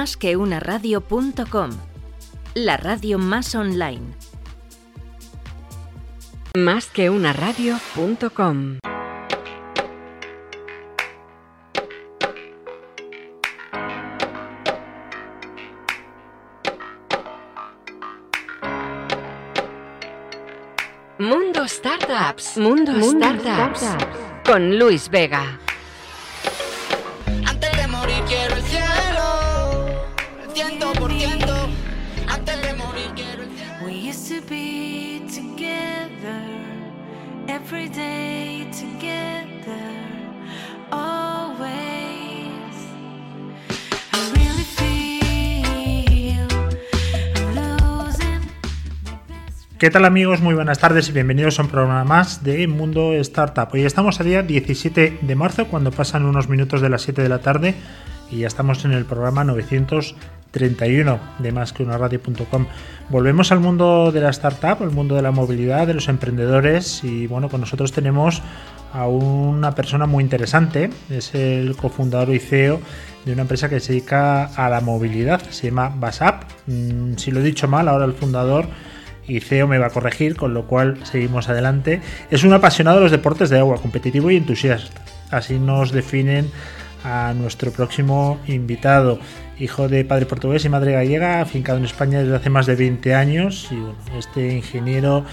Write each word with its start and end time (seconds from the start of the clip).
Más 0.00 0.16
que 0.16 0.34
una 0.34 0.60
radio.com, 0.60 1.72
la 2.54 2.78
radio 2.78 3.18
más 3.18 3.54
online. 3.54 4.00
Más 6.56 6.86
que 6.86 7.10
una 7.10 7.34
radio.com. 7.34 8.78
Mundo 21.18 21.68
Startups. 21.68 22.56
Mundo, 22.56 22.92
Startups. 23.02 23.84
Con 24.46 24.78
Luis 24.78 25.10
Vega. 25.10 25.60
¿Qué 49.78 49.88
tal 49.88 50.04
amigos? 50.04 50.40
Muy 50.40 50.54
buenas 50.54 50.80
tardes 50.80 51.08
y 51.08 51.12
bienvenidos 51.12 51.60
a 51.60 51.62
un 51.62 51.68
programa 51.68 52.04
más 52.04 52.42
de 52.42 52.66
Mundo 52.66 53.14
Startup. 53.14 53.68
Hoy 53.72 53.84
estamos 53.84 54.18
a 54.18 54.24
día 54.24 54.42
17 54.42 55.20
de 55.22 55.34
marzo 55.36 55.68
cuando 55.68 55.92
pasan 55.92 56.24
unos 56.26 56.48
minutos 56.48 56.80
de 56.80 56.88
las 56.88 57.02
7 57.02 57.22
de 57.22 57.28
la 57.28 57.38
tarde 57.38 57.76
y 58.30 58.38
ya 58.38 58.46
estamos 58.46 58.84
en 58.84 58.92
el 58.92 59.04
programa 59.04 59.44
931 59.44 61.20
de 61.38 61.52
más 61.52 61.72
que 61.72 61.84
radio.com. 61.84 62.66
Volvemos 63.08 63.52
al 63.52 63.60
mundo 63.60 64.12
de 64.12 64.20
la 64.20 64.30
startup, 64.30 64.82
al 64.82 64.90
mundo 64.90 65.16
de 65.16 65.22
la 65.22 65.30
movilidad, 65.30 65.86
de 65.86 65.94
los 65.94 66.08
emprendedores 66.08 67.02
y 67.04 67.26
bueno, 67.26 67.48
con 67.48 67.60
nosotros 67.60 67.92
tenemos 67.92 68.42
a 68.92 69.06
una 69.06 69.74
persona 69.74 70.06
muy 70.06 70.24
interesante, 70.24 70.90
es 71.10 71.34
el 71.34 71.76
cofundador 71.76 72.34
y 72.34 72.38
CEO 72.38 72.80
de 73.24 73.32
una 73.32 73.42
empresa 73.42 73.68
que 73.68 73.80
se 73.80 73.92
dedica 73.92 74.44
a 74.44 74.68
la 74.68 74.80
movilidad, 74.80 75.40
se 75.50 75.68
llama 75.68 75.92
Basap. 75.94 76.44
Mm, 76.66 77.14
si 77.16 77.30
lo 77.30 77.40
he 77.40 77.42
dicho 77.42 77.68
mal, 77.68 77.88
ahora 77.88 78.04
el 78.04 78.14
fundador 78.14 78.66
y 79.28 79.40
CEO 79.40 79.68
me 79.68 79.78
va 79.78 79.86
a 79.86 79.90
corregir, 79.90 80.36
con 80.36 80.54
lo 80.54 80.66
cual 80.66 80.98
seguimos 81.04 81.48
adelante. 81.48 82.00
Es 82.30 82.42
un 82.42 82.52
apasionado 82.52 82.96
de 82.96 83.04
los 83.04 83.12
deportes 83.12 83.50
de 83.50 83.58
agua, 83.58 83.80
competitivo 83.80 84.30
y 84.30 84.36
entusiasta. 84.36 85.02
Así 85.30 85.58
nos 85.58 85.92
definen 85.92 86.50
a 87.04 87.32
nuestro 87.34 87.70
próximo 87.70 88.40
invitado. 88.46 89.18
Hijo 89.58 89.88
de 89.88 90.04
padre 90.04 90.26
portugués 90.26 90.64
y 90.64 90.68
madre 90.68 90.92
gallega, 90.92 91.40
afincado 91.40 91.78
en 91.78 91.84
España 91.84 92.20
desde 92.20 92.36
hace 92.36 92.50
más 92.50 92.66
de 92.66 92.76
20 92.76 93.14
años. 93.14 93.68
Y 93.70 93.76
bueno, 93.76 93.96
este 94.18 94.54
ingeniero 94.54 95.24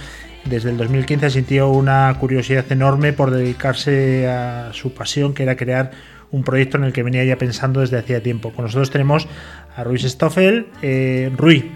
desde 0.45 0.69
el 0.69 0.77
2015 0.77 1.29
sintió 1.29 1.69
una 1.69 2.15
curiosidad 2.19 2.65
enorme 2.71 3.13
por 3.13 3.31
dedicarse 3.31 4.27
a 4.27 4.71
su 4.73 4.93
pasión, 4.93 5.33
que 5.33 5.43
era 5.43 5.55
crear 5.55 5.91
un 6.31 6.43
proyecto 6.43 6.77
en 6.77 6.83
el 6.83 6.93
que 6.93 7.03
venía 7.03 7.23
ya 7.23 7.37
pensando 7.37 7.81
desde 7.81 7.97
hacía 7.97 8.21
tiempo. 8.21 8.51
Con 8.51 8.65
nosotros 8.65 8.89
tenemos 8.89 9.27
a 9.75 9.83
Ruiz 9.83 10.03
Stoffel. 10.03 10.67
Eh, 10.81 11.31
Rui, 11.35 11.71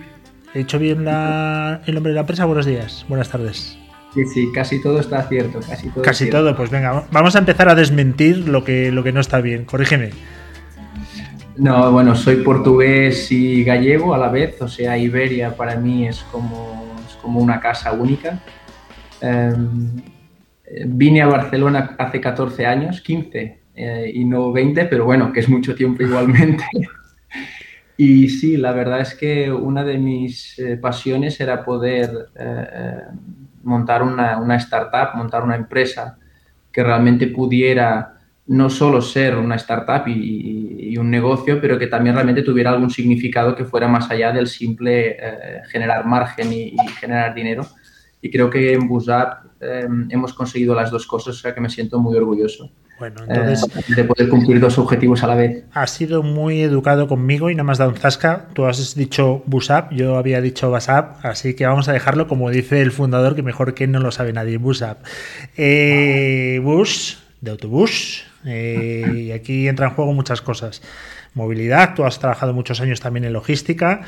¿he 0.53 0.59
dicho 0.59 0.79
bien 0.79 1.07
el 1.07 1.93
nombre 1.93 2.11
de 2.11 2.15
la 2.15 2.21
empresa? 2.21 2.45
Buenos 2.45 2.65
días, 2.65 3.05
buenas 3.07 3.29
tardes. 3.29 3.77
Sí, 4.13 4.25
sí, 4.25 4.51
casi 4.53 4.81
todo 4.81 4.99
está 4.99 5.23
cierto, 5.23 5.59
casi 5.61 5.89
todo. 5.89 6.03
Casi 6.03 6.29
todo, 6.29 6.55
pues 6.55 6.69
venga, 6.69 7.05
vamos 7.11 7.35
a 7.35 7.39
empezar 7.39 7.69
a 7.69 7.75
desmentir 7.75 8.47
lo 8.49 8.63
que, 8.63 8.91
lo 8.91 9.03
que 9.03 9.13
no 9.13 9.21
está 9.21 9.39
bien. 9.39 9.63
Corrígeme. 9.63 10.09
No, 11.57 11.91
bueno, 11.91 12.15
soy 12.15 12.37
portugués 12.37 13.31
y 13.31 13.63
gallego 13.63 14.13
a 14.13 14.17
la 14.17 14.29
vez, 14.29 14.61
o 14.61 14.67
sea, 14.67 14.97
Iberia 14.97 15.55
para 15.55 15.75
mí 15.75 16.07
es 16.07 16.19
como, 16.31 16.95
es 17.07 17.15
como 17.15 17.39
una 17.39 17.59
casa 17.59 17.93
única. 17.93 18.39
Em, 19.21 20.01
vine 20.85 21.21
a 21.21 21.27
Barcelona 21.27 21.95
hace 21.97 22.19
14 22.19 22.65
años, 22.65 23.01
15 23.01 23.59
eh, 23.75 24.11
y 24.13 24.25
no 24.25 24.51
20, 24.51 24.85
pero 24.85 25.05
bueno, 25.05 25.31
que 25.31 25.39
es 25.41 25.47
mucho 25.47 25.73
tiempo 25.75 26.03
igualmente. 26.03 26.63
Y 28.03 28.29
sí, 28.29 28.57
la 28.57 28.71
verdad 28.71 29.01
es 29.01 29.13
que 29.13 29.51
una 29.51 29.83
de 29.83 29.99
mis 29.99 30.57
eh, 30.57 30.75
pasiones 30.75 31.39
era 31.39 31.63
poder 31.63 32.29
eh, 32.35 32.67
eh, 32.73 33.01
montar 33.63 34.03
una, 34.03 34.37
una 34.37 34.55
startup, 34.57 35.15
montar 35.15 35.43
una 35.43 35.55
empresa 35.55 36.17
que 36.71 36.83
realmente 36.83 37.27
pudiera 37.27 38.13
no 38.47 38.69
solo 38.69 39.01
ser 39.01 39.37
una 39.37 39.55
startup 39.55 40.07
y, 40.07 40.97
un 40.97 41.09
negocio, 41.09 41.59
pero 41.61 41.79
que 41.79 41.87
también 41.87 42.15
realmente 42.15 42.43
tuviera 42.43 42.69
algún 42.69 42.89
significado 42.89 43.55
que 43.55 43.63
fuera 43.63 43.87
más 43.87 44.11
allá 44.11 44.31
del 44.33 44.45
simple 44.47 45.17
eh, 45.19 45.61
generar 45.69 46.05
margen 46.05 46.51
y, 46.51 46.75
generar 46.99 47.33
dinero. 47.33 47.65
Y 48.21 48.29
creo 48.29 48.49
que 48.49 48.73
en 48.73 48.87
Busap 48.87 49.45
eh, 49.61 49.87
hemos 50.09 50.33
conseguido 50.33 50.75
las 50.75 50.91
dos 50.91 51.07
cosas, 51.07 51.35
o 51.35 51.39
sea 51.39 51.55
que 51.55 51.61
me 51.61 51.69
siento 51.69 51.99
muy 51.99 52.15
orgulloso 52.17 52.71
Bueno, 53.01 53.21
eh, 53.21 53.25
entonces 53.29 53.95
de 53.95 54.03
poder 54.03 54.29
cumplir 54.29 54.59
dos 54.59 54.77
objetivos 54.77 55.23
a 55.23 55.27
la 55.27 55.33
vez. 55.33 55.63
has 55.73 55.89
sido 55.89 56.21
muy 56.21 56.61
educado 56.61 57.07
conmigo 57.07 57.49
y 57.49 57.55
no 57.55 57.63
me 57.63 57.71
has 57.71 57.79
dado 57.79 57.89
un 57.89 57.97
zasca. 57.97 58.45
Tú 58.53 58.65
has 58.65 58.93
dicho 58.93 59.41
Busap, 59.47 59.91
yo 59.91 60.17
había 60.17 60.39
dicho 60.39 60.69
Basap, 60.69 61.25
así 61.25 61.55
que 61.55 61.65
vamos 61.65 61.89
a 61.89 61.93
dejarlo 61.93 62.27
como 62.27 62.51
dice 62.51 62.79
el 62.79 62.91
fundador, 62.91 63.35
que 63.35 63.41
mejor 63.41 63.73
que 63.73 63.87
no 63.87 63.97
lo 63.97 64.11
sabe 64.11 64.33
nadie, 64.33 64.57
Busap. 64.57 64.99
Eh, 65.57 66.61
bus, 66.63 67.23
de 67.41 67.49
autobús, 67.49 68.23
eh, 68.45 69.11
y 69.15 69.31
aquí 69.31 69.67
entra 69.67 69.87
en 69.87 69.93
juego 69.95 70.13
muchas 70.13 70.43
cosas. 70.43 70.83
Movilidad, 71.33 71.95
tú 71.95 72.05
has 72.05 72.19
trabajado 72.19 72.53
muchos 72.53 72.81
años 72.81 72.99
también 72.99 73.25
en 73.25 73.33
logística 73.33 74.01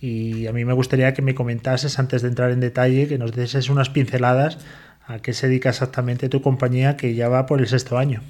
y 0.00 0.48
a 0.48 0.52
mí 0.52 0.64
me 0.64 0.72
gustaría 0.72 1.14
que 1.14 1.22
me 1.22 1.36
comentases 1.36 2.00
antes 2.00 2.22
de 2.22 2.28
entrar 2.28 2.50
en 2.50 2.58
detalle, 2.58 3.06
que 3.06 3.16
nos 3.16 3.30
des 3.30 3.70
unas 3.70 3.90
pinceladas 3.90 4.58
a 5.06 5.20
qué 5.20 5.34
se 5.34 5.46
dedica 5.46 5.68
exactamente 5.68 6.28
tu 6.28 6.42
compañía 6.42 6.96
que 6.96 7.14
ya 7.14 7.28
va 7.28 7.46
por 7.46 7.60
el 7.60 7.68
sexto 7.68 7.96
año. 7.96 8.22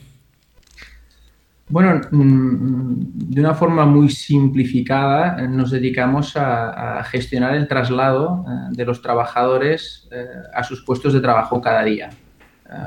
Bueno, 1.71 2.01
mm, 2.11 2.95
de 3.33 3.41
una 3.41 3.55
forma 3.55 3.87
muy 3.87 4.09
simplificada, 4.11 5.41
eh, 5.41 5.47
nos 5.47 5.71
dedicamos 5.71 6.37
a, 6.37 7.03
gestionar 7.05 7.55
el 7.55 7.69
traslado 7.69 8.45
eh, 8.45 8.51
de 8.73 8.85
los 8.85 9.01
trabajadores 9.01 10.09
eh, 10.11 10.27
a 10.53 10.65
sus 10.65 10.85
puestos 10.85 11.13
de 11.13 11.21
trabajo 11.21 11.61
cada 11.61 11.85
día. 11.85 12.11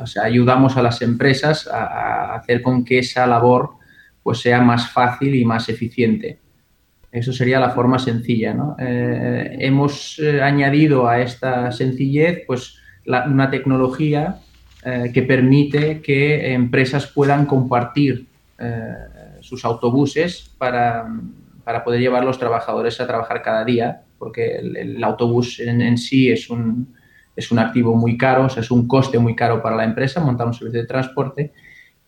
O 0.01 0.05
sea, 0.05 0.23
ayudamos 0.23 0.77
a 0.77 0.81
las 0.81 1.01
empresas 1.01 1.67
a, 1.67 2.35
hacer 2.35 2.61
con 2.61 2.85
que 2.85 2.99
esa 2.99 3.25
labor 3.25 3.71
pues, 4.21 4.39
sea 4.39 4.61
más 4.61 4.89
fácil 4.89 5.33
y 5.35 5.45
más 5.45 5.69
eficiente. 5.69 6.39
Eso 7.11 7.31
sería 7.31 7.59
la 7.59 7.69
forma 7.69 7.99
sencilla. 7.99 8.55
hemos 8.79 10.19
añadido 10.41 11.07
a 11.07 11.21
esta 11.21 11.71
sencillez 11.71 12.43
pues, 12.47 12.79
una 13.05 13.51
tecnología 13.51 14.39
que 15.13 15.21
permite 15.21 16.01
que 16.01 16.53
empresas 16.53 17.07
puedan 17.07 17.45
compartir 17.45 18.27
eh, 18.59 18.95
sus 19.41 19.65
autobuses 19.65 20.51
para, 20.57 21.07
para 21.63 21.83
poder 21.83 21.99
llevar 21.99 22.23
los 22.23 22.39
trabajadores 22.39 22.99
a 23.01 23.07
trabajar 23.07 23.41
cada 23.41 23.65
día, 23.65 24.03
porque 24.17 24.57
el, 24.57 25.03
autobús 25.03 25.59
en, 25.59 25.81
en 25.81 25.97
sí 25.97 26.31
es 26.31 26.49
un, 26.49 26.95
es 27.35 27.51
un 27.51 27.59
activo 27.59 27.95
muy 27.95 28.17
caro, 28.17 28.45
o 28.45 28.49
sea, 28.49 28.61
es 28.61 28.71
un 28.71 28.87
coste 28.87 29.19
muy 29.19 29.35
caro 29.35 29.61
para 29.61 29.75
la 29.75 29.83
empresa 29.83 30.21
montar 30.21 30.47
un 30.47 30.53
servicio 30.53 30.81
de 30.81 30.87
transporte. 30.87 31.51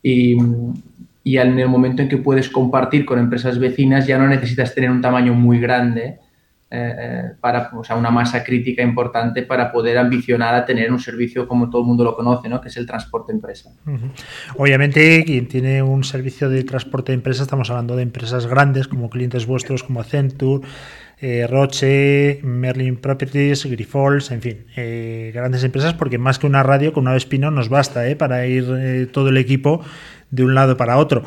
Y, 0.01 0.37
y 1.23 1.37
en 1.37 1.57
el 1.57 1.67
momento 1.67 2.03
en 2.03 2.09
que 2.09 2.17
puedes 2.17 2.49
compartir 2.49 3.05
con 3.05 3.17
empresas 3.17 3.57
vecinas 3.57 4.05
ya 4.05 4.19
no 4.19 4.27
necesitas 4.27 4.75
tener 4.75 4.91
un 4.91 5.01
tamaño 5.01 5.33
muy 5.33 5.59
grande 5.59 6.19
eh, 6.71 7.33
para, 7.39 7.69
o 7.77 7.83
sea, 7.83 7.95
una 7.95 8.09
masa 8.09 8.43
crítica 8.43 8.81
importante 8.81 9.43
para 9.43 9.71
poder 9.71 9.99
ambicionar 9.99 10.55
a 10.55 10.65
tener 10.65 10.91
un 10.91 10.99
servicio 10.99 11.47
como 11.47 11.69
todo 11.69 11.81
el 11.81 11.87
mundo 11.87 12.03
lo 12.03 12.15
conoce, 12.15 12.49
¿no? 12.49 12.59
que 12.59 12.69
es 12.69 12.77
el 12.77 12.87
transporte 12.87 13.31
empresa. 13.31 13.69
Obviamente, 14.57 15.23
quien 15.25 15.47
tiene 15.47 15.83
un 15.83 16.03
servicio 16.03 16.49
de 16.49 16.63
transporte 16.63 17.11
de 17.11 17.17
empresa, 17.17 17.43
estamos 17.43 17.69
hablando 17.69 17.95
de 17.95 18.01
empresas 18.01 18.47
grandes 18.47 18.87
como 18.87 19.11
clientes 19.11 19.45
vuestros 19.45 19.83
como 19.83 20.01
Accenture, 20.01 20.67
eh, 21.21 21.45
Roche, 21.47 22.39
Merlin 22.41 22.97
Properties, 22.97 23.65
Grifols, 23.67 24.31
en 24.31 24.41
fin, 24.41 24.65
eh, 24.75 25.31
grandes 25.35 25.63
empresas, 25.63 25.93
porque 25.93 26.17
más 26.17 26.39
que 26.39 26.47
una 26.47 26.63
radio 26.63 26.93
con 26.93 27.03
una 27.03 27.13
Vespino 27.13 27.51
nos 27.51 27.69
basta 27.69 28.01
para 28.17 28.47
ir 28.47 29.11
todo 29.11 29.29
el 29.29 29.37
equipo 29.37 29.81
de 30.31 30.43
un 30.43 30.55
lado 30.55 30.75
para 30.77 30.97
otro. 30.97 31.23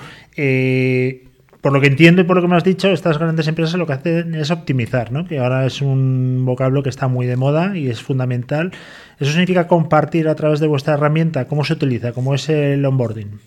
Por 1.61 1.73
lo 1.73 1.81
que 1.81 1.89
entiendo 1.89 2.21
y 2.21 2.25
por 2.25 2.37
lo 2.37 2.43
que 2.43 2.49
me 2.49 2.57
has 2.57 2.65
dicho, 2.65 2.89
estas 2.89 3.19
grandes 3.19 3.49
empresas 3.49 3.75
lo 3.75 3.87
que 3.87 3.93
hacen 3.95 4.35
es 4.35 4.51
optimizar, 4.51 5.11
¿no? 5.11 5.27
que 5.27 5.39
ahora 5.39 5.67
es 5.67 5.83
un 5.83 6.45
vocablo 6.45 6.83
que 6.83 6.89
está 6.89 7.09
muy 7.09 7.27
de 7.27 7.37
moda 7.37 7.77
y 7.77 7.89
es 7.89 8.03
fundamental. 8.03 8.73
¿Eso 9.19 9.33
significa 9.33 9.67
compartir 9.67 10.29
a 10.29 10.35
través 10.35 10.61
de 10.61 10.69
vuestra 10.69 10.95
herramienta? 10.95 11.47
¿Cómo 11.47 11.65
se 11.65 11.73
utiliza? 11.73 12.13
¿Cómo 12.13 12.35
es 12.35 12.49
el 12.49 12.85
onboarding? 12.85 13.41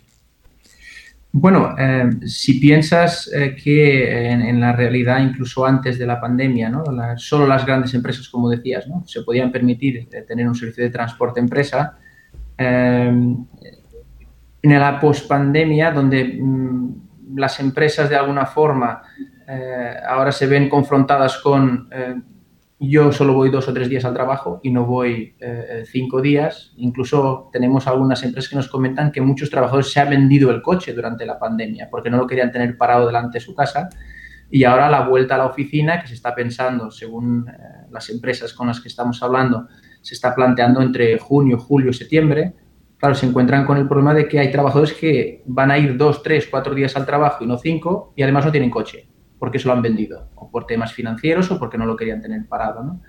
Bueno, 1.34 1.76
eh, 1.80 2.10
si 2.26 2.60
piensas 2.60 3.32
eh, 3.34 3.56
que 3.56 4.30
en, 4.30 4.60
la 4.60 4.74
realidad, 4.74 5.20
incluso 5.22 5.66
antes 5.66 5.98
de 5.98 6.06
la 6.06 6.20
pandemia, 6.20 6.68
¿no? 6.68 6.84
solo 7.16 7.48
las 7.48 7.66
grandes 7.66 7.94
empresas, 7.94 8.28
como 8.28 8.50
decías, 8.50 8.86
¿no? 8.90 9.06
se 9.08 9.22
podían 9.22 9.50
permitir 9.50 10.10
eh, 10.12 10.26
tener 10.28 10.46
un 10.46 10.56
servicio 10.56 10.84
de 10.84 10.90
transporte 10.90 11.40
empresa, 11.40 11.98
en 12.58 13.48
la 14.64 15.00
pospandemia, 15.00 15.90
donde 15.90 16.38
mmm, 16.40 16.92
las 17.36 17.60
empresas 17.60 18.10
de 18.10 18.16
alguna 18.16 18.46
forma 18.46 19.02
eh, 19.48 19.96
ahora 20.08 20.32
se 20.32 20.48
ven 20.48 20.70
confrontadas 20.70 21.38
con 21.38 21.90
eh, 21.92 22.16
yo 22.80 23.12
solo 23.12 23.34
voy 23.34 23.52
dos 23.52 23.68
o 23.68 23.74
tres 23.74 23.90
días 23.90 24.06
al 24.06 24.14
trabajo 24.14 24.60
y 24.64 24.72
no 24.72 24.86
voy 24.86 25.36
eh, 25.40 25.84
cinco 25.86 26.20
días. 26.22 26.74
Incluso 26.78 27.50
tenemos 27.52 27.86
algunas 27.86 28.24
empresas 28.24 28.50
que 28.50 28.56
nos 28.56 28.68
comentan 28.68 29.12
que 29.12 29.22
muchos 29.22 29.52
trabajadores 29.52 29.92
se 29.92 30.00
han 30.00 30.10
vendido 30.10 30.50
el 30.50 30.64
coche 30.64 30.94
durante 30.94 31.26
la 31.26 31.38
pandemia 31.38 31.90
porque 31.92 32.10
no 32.10 32.18
lo 32.18 32.26
querían 32.26 32.52
tener 32.52 32.78
parado 32.78 33.06
delante 33.06 33.38
de 33.38 33.46
su 33.46 33.54
casa. 33.54 33.90
Y 34.50 34.64
ahora 34.64 34.90
la 34.90 35.08
vuelta 35.08 35.36
a 35.36 35.38
la 35.38 35.46
oficina, 35.46 36.02
que 36.02 36.08
se 36.08 36.16
está 36.16 36.34
pensando, 36.34 36.90
según 36.92 37.46
las 37.90 38.10
empresas 38.10 38.52
con 38.54 38.68
las 38.68 38.82
que 38.82 38.90
estamos 38.90 39.22
hablando, 39.22 39.68
se 40.02 40.16
está 40.16 40.34
planteando 40.34 40.82
entre 40.82 41.20
junio, 41.20 41.58
julio, 41.58 41.94
septiembre. 41.94 42.54
Claro, 43.02 43.16
se 43.16 43.26
encuentran 43.26 43.66
con 43.66 43.78
el 43.78 43.88
problema 43.88 44.14
de 44.14 44.28
que 44.28 44.38
hay 44.38 44.52
trabajadores 44.52 44.94
que 44.94 45.42
van 45.48 45.72
a 45.72 45.78
ir 45.80 45.98
dos, 45.98 46.22
tres, 46.22 46.48
cuatro 46.48 46.76
días 46.76 46.96
al 46.96 47.08
trabajo 47.08 47.44
y 47.44 47.48
no 47.48 47.58
cinco, 47.58 48.14
y 48.16 48.22
además 48.22 48.46
no 48.46 48.52
tienen 48.52 48.70
coche 48.70 49.08
porque 49.40 49.58
se 49.58 49.68
lo 49.68 49.74
han 49.74 49.82
vendido, 49.82 50.30
o 50.36 50.52
por 50.52 50.68
temas 50.68 50.94
financieros 50.94 51.50
o 51.50 51.58
porque 51.58 51.76
no 51.76 51.88
lo 51.88 51.96
querían 51.96 52.22
tener 52.22 52.46
parado. 52.48 52.84
¿no? 52.84 53.02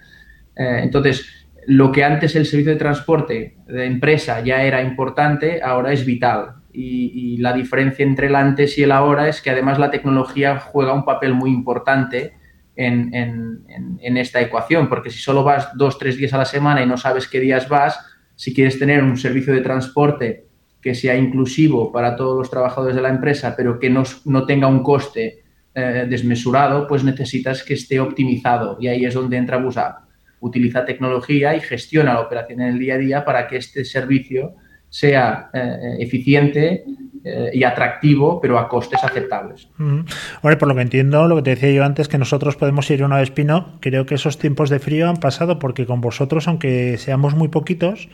Eh, 0.57 0.81
entonces, 0.83 1.47
lo 1.67 1.93
que 1.93 2.05
antes 2.05 2.35
el 2.35 2.47
servicio 2.47 2.73
de 2.73 2.79
transporte 2.79 3.59
de 3.67 3.85
empresa 3.85 4.41
ya 4.41 4.63
era 4.63 4.81
importante, 4.83 5.61
ahora 5.63 5.93
es 5.93 6.07
vital. 6.07 6.55
Y, 6.73 7.37
la 7.37 7.53
diferencia 7.53 8.03
entre 8.03 8.29
el 8.29 8.35
antes 8.35 8.79
y 8.79 8.83
el 8.83 8.93
ahora 8.93 9.29
es 9.29 9.43
que 9.43 9.51
además 9.51 9.79
la 9.79 9.91
tecnología 9.91 10.59
juega 10.59 10.95
un 10.95 11.05
papel 11.05 11.35
muy 11.35 11.51
importante 11.51 12.33
en, 12.77 13.15
en, 13.15 14.17
esta 14.17 14.41
ecuación, 14.41 14.89
porque 14.89 15.11
si 15.11 15.19
solo 15.19 15.45
vas 15.45 15.69
dos, 15.77 15.99
tres 15.99 16.17
días 16.17 16.33
a 16.33 16.39
la 16.39 16.47
semana 16.47 16.83
y 16.83 16.87
no 16.87 16.97
sabes 16.97 17.29
qué 17.29 17.41
días 17.41 17.69
vas, 17.69 18.12
si 18.43 18.53
quieres 18.53 18.77
tener 18.77 19.05
un 19.05 19.17
servicio 19.17 19.55
de 19.55 19.61
transporte 19.61 20.47
que 20.81 20.97
sea 20.97 21.15
inclusivo 21.17 21.93
para 21.93 22.17
todos 22.17 22.37
los 22.37 22.51
trabajadores 22.51 22.97
de 22.97 23.01
la 23.01 23.09
empresa, 23.09 23.55
pero 23.57 23.79
que 23.79 23.89
no, 23.89 24.03
no 24.25 24.47
tenga 24.47 24.67
un 24.67 24.83
coste 24.83 25.45
eh, 25.73 26.07
desmesurado, 26.11 26.89
pues 26.89 27.05
necesitas 27.05 27.63
que 27.63 27.75
esté 27.75 28.01
optimizado 28.01 28.79
y 28.81 28.89
ahí 28.89 29.05
es 29.05 29.15
donde 29.15 29.37
entra 29.37 29.59
BusApp. 29.59 30.09
Utiliza 30.41 30.85
tecnología 30.85 31.55
y 31.55 31.61
gestiona 31.61 32.15
la 32.15 32.21
operación 32.23 32.63
en 32.63 32.71
el 32.71 32.81
día 32.81 32.95
a 32.95 32.99
día 32.99 33.25
para 33.25 33.47
que 33.47 33.59
este 33.59 33.85
servicio 33.85 34.57
sea 34.93 35.49
eh, 35.55 35.97
eficiente 36.01 36.85
eh, 37.25 37.51
y 37.55 37.65
atractivo, 37.65 38.39
pero 38.43 38.59
a 38.59 38.69
costes 38.69 39.03
aceptables. 39.03 39.69
Mm. 39.79 40.01
Ahora, 40.43 40.59
por 40.59 40.69
lo 40.69 40.75
que 40.75 40.83
entiendo, 40.83 41.27
lo 41.29 41.37
que 41.37 41.43
te 41.43 41.51
decía 41.51 41.71
yo 41.71 41.83
antes, 41.83 42.09
que 42.09 42.19
nosotros 42.19 42.57
podemos 42.57 42.91
ir 42.91 43.03
una 43.03 43.17
vez 43.17 43.31
pino, 43.31 43.79
creo 43.81 44.05
que 44.05 44.17
esos 44.17 44.39
tiempos 44.39 44.69
de 44.69 44.81
frío 44.81 45.09
han 45.09 45.17
pasado 45.17 45.59
porque 45.59 45.87
con 45.87 46.03
vosotros, 46.03 46.47
aunque 46.47 46.99
seamos 46.99 47.35
muy 47.35 47.49
poquitos, 47.49 48.11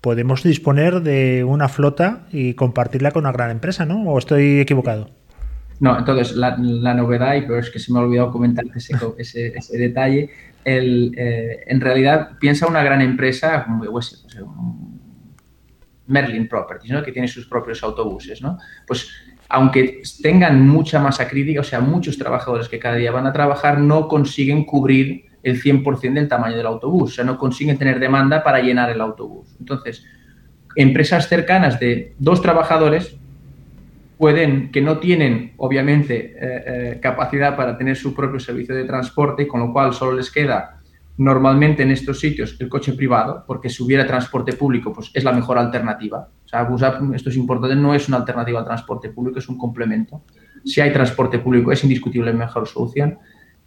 podemos 0.00 0.42
disponer 0.42 1.02
de 1.02 1.44
una 1.44 1.68
flota 1.68 2.26
y 2.32 2.54
compartirla 2.54 3.12
con 3.12 3.22
una 3.22 3.32
gran 3.32 3.52
empresa, 3.52 3.86
¿no? 3.86 4.02
¿O 4.02 4.18
estoy 4.18 4.58
equivocado? 4.58 5.10
No, 5.78 5.96
entonces 5.96 6.34
la, 6.34 6.56
la, 6.58 6.94
novedad, 6.94 7.36
y 7.36 7.42
pero 7.42 7.60
es 7.60 7.70
que 7.70 7.78
se 7.78 7.92
me 7.92 8.00
ha 8.00 8.02
olvidado 8.02 8.32
comentar 8.32 8.64
ese, 8.74 8.96
ese, 9.18 9.56
ese 9.56 9.78
detalle, 9.78 10.30
el, 10.64 11.14
eh, 11.16 11.60
en 11.68 11.80
realidad 11.80 12.30
piensa 12.40 12.66
una 12.66 12.82
gran 12.82 13.00
empresa 13.00 13.62
como 13.64 13.84
pues, 13.84 14.26
Merlin 16.06 16.48
Properties, 16.48 16.92
¿no? 16.92 17.02
que 17.02 17.12
tiene 17.12 17.28
sus 17.28 17.46
propios 17.46 17.82
autobuses. 17.82 18.42
¿no? 18.42 18.58
Pues 18.86 19.08
aunque 19.48 20.02
tengan 20.22 20.66
mucha 20.66 20.98
masa 21.00 21.28
crítica, 21.28 21.60
o 21.60 21.64
sea, 21.64 21.80
muchos 21.80 22.18
trabajadores 22.18 22.68
que 22.68 22.78
cada 22.78 22.96
día 22.96 23.12
van 23.12 23.26
a 23.26 23.32
trabajar, 23.32 23.78
no 23.78 24.08
consiguen 24.08 24.64
cubrir 24.64 25.26
el 25.42 25.62
100% 25.62 26.14
del 26.14 26.28
tamaño 26.28 26.56
del 26.56 26.66
autobús, 26.66 27.12
o 27.12 27.14
sea, 27.14 27.24
no 27.24 27.38
consiguen 27.38 27.78
tener 27.78 28.00
demanda 28.00 28.42
para 28.42 28.60
llenar 28.60 28.90
el 28.90 29.00
autobús. 29.00 29.54
Entonces, 29.60 30.04
empresas 30.74 31.28
cercanas 31.28 31.78
de 31.78 32.14
dos 32.18 32.42
trabajadores 32.42 33.16
pueden, 34.18 34.72
que 34.72 34.80
no 34.80 34.98
tienen, 34.98 35.52
obviamente, 35.58 36.34
eh, 36.36 36.64
eh, 36.66 36.98
capacidad 37.00 37.56
para 37.56 37.78
tener 37.78 37.96
su 37.96 38.14
propio 38.14 38.40
servicio 38.40 38.74
de 38.74 38.84
transporte, 38.84 39.46
con 39.46 39.60
lo 39.60 39.72
cual 39.72 39.92
solo 39.94 40.16
les 40.16 40.30
queda 40.30 40.75
normalmente 41.18 41.82
en 41.82 41.90
estos 41.90 42.20
sitios 42.20 42.56
el 42.60 42.68
coche 42.68 42.92
privado, 42.92 43.44
porque 43.46 43.70
si 43.70 43.82
hubiera 43.82 44.06
transporte 44.06 44.52
público, 44.52 44.92
pues 44.92 45.10
es 45.14 45.24
la 45.24 45.32
mejor 45.32 45.58
alternativa. 45.58 46.28
O 46.44 46.48
sea, 46.48 46.64
BusUp, 46.64 47.14
esto 47.14 47.30
es 47.30 47.36
importante, 47.36 47.74
no 47.74 47.94
es 47.94 48.08
una 48.08 48.18
alternativa 48.18 48.58
al 48.58 48.64
transporte 48.64 49.08
público, 49.10 49.38
es 49.38 49.48
un 49.48 49.56
complemento. 49.56 50.22
Si 50.64 50.80
hay 50.80 50.92
transporte 50.92 51.38
público, 51.38 51.72
es 51.72 51.82
indiscutible 51.84 52.32
la 52.32 52.38
mejor 52.38 52.66
solución. 52.66 53.18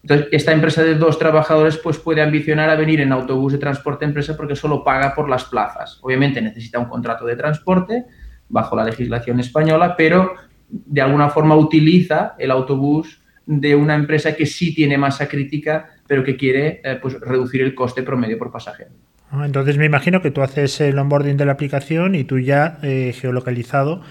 Entonces, 0.01 0.27
esta 0.31 0.53
empresa 0.53 0.83
de 0.83 0.95
dos 0.95 1.19
trabajadores 1.19 1.77
pues 1.77 1.97
puede 1.97 2.21
ambicionar 2.21 2.69
a 2.69 2.75
venir 2.75 3.01
en 3.01 3.11
autobús 3.11 3.51
de 3.53 3.57
transporte 3.57 4.05
empresa 4.05 4.37
porque 4.37 4.55
solo 4.55 4.83
paga 4.83 5.13
por 5.13 5.29
las 5.29 5.43
plazas. 5.45 5.99
Obviamente 6.01 6.41
necesita 6.41 6.79
un 6.79 6.85
contrato 6.85 7.25
de 7.25 7.35
transporte, 7.35 8.05
bajo 8.47 8.75
la 8.75 8.83
legislación 8.83 9.39
española, 9.39 9.95
pero 9.97 10.33
de 10.69 11.01
alguna 11.01 11.29
forma 11.29 11.55
utiliza 11.55 12.35
el 12.37 12.51
autobús 12.51 13.21
de 13.45 13.75
una 13.75 13.95
empresa 13.95 14.35
que 14.35 14.45
sí 14.45 14.73
tiene 14.73 14.97
masa 14.97 15.27
crítica, 15.27 15.89
pero 16.09 16.23
que 16.23 16.35
quiere 16.35 16.81
eh, 16.83 16.97
pues, 16.99 17.17
reducir 17.21 17.61
el 17.61 17.75
coste 17.75 18.01
promedio 18.01 18.39
por 18.39 18.51
pasajero. 18.51 18.89
Ah, 19.31 19.45
entonces 19.45 19.77
me 19.77 19.85
imagino 19.85 20.21
que 20.21 20.31
tú 20.31 20.41
haces 20.41 20.81
el 20.81 20.97
onboarding 20.97 21.37
de 21.37 21.45
la 21.45 21.51
aplicación 21.51 22.15
y 22.15 22.23
tú 22.23 22.39
ya 22.39 22.79
eh, 22.81 23.13
geolocalizado 23.15 24.01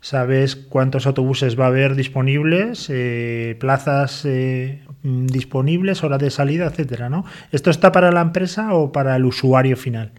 sabes 0.00 0.54
cuántos 0.54 1.06
autobuses 1.06 1.58
va 1.58 1.64
a 1.64 1.68
haber 1.68 1.94
disponibles, 1.94 2.88
eh, 2.90 3.56
plazas 3.58 4.24
eh, 4.26 4.82
disponibles, 5.02 6.04
horas 6.04 6.20
de 6.20 6.30
salida, 6.30 6.66
etcétera, 6.66 7.08
¿no? 7.08 7.24
¿Esto 7.50 7.70
está 7.70 7.90
para 7.90 8.12
la 8.12 8.20
empresa 8.20 8.74
o 8.74 8.92
para 8.92 9.16
el 9.16 9.24
usuario 9.24 9.76
final? 9.76 10.12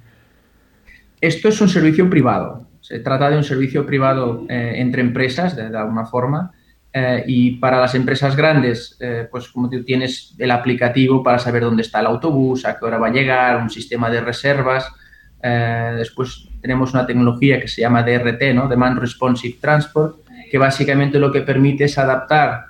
Esto 1.22 1.50
es 1.50 1.62
un 1.62 1.69
servicio 1.69 2.10
privado. 2.10 2.68
Se 2.81 3.00
trata 3.00 3.30
de 3.30 3.38
un 3.38 3.44
servicio 3.44 3.86
privado 3.86 4.45
entre 4.50 5.01
empresas, 5.01 5.56
de, 5.56 5.69
de 5.69 5.78
alguna 5.78 6.06
forma, 6.06 6.51
eh, 7.00 7.24
y 7.28 7.52
para 7.58 7.80
las 7.80 7.94
empresas 7.94 8.36
grandes, 8.36 8.98
eh, 9.00 9.28
pues 9.30 9.50
como 9.50 9.70
tú 9.70 9.84
tienes 9.84 10.34
el 10.40 10.50
aplicativo 10.50 11.22
para 11.22 11.38
saber 11.38 11.62
dónde 11.62 11.84
está 11.84 12.00
el 12.00 12.08
autobús, 12.08 12.66
a 12.66 12.80
qué 12.80 12.86
hora 12.86 12.98
va 12.98 13.08
a 13.08 13.12
llegar, 13.12 13.62
un 13.62 13.70
sistema 13.70 14.10
de 14.10 14.20
reservas. 14.20 14.92
Eh, 15.44 15.94
después 15.96 16.50
tenemos 16.60 16.94
una 16.94 17.06
tecnología 17.06 17.62
que 17.62 17.68
se 17.68 17.82
llama 17.82 18.02
DRT, 18.02 18.56
¿no? 18.56 18.68
Demand 18.68 18.98
Responsive 18.98 19.58
Transport, 19.62 20.22
que 20.50 20.58
básicamente 20.58 21.20
lo 21.20 21.32
que 21.32 21.42
permite 21.42 21.84
es 21.84 21.98
adaptar 21.98 22.66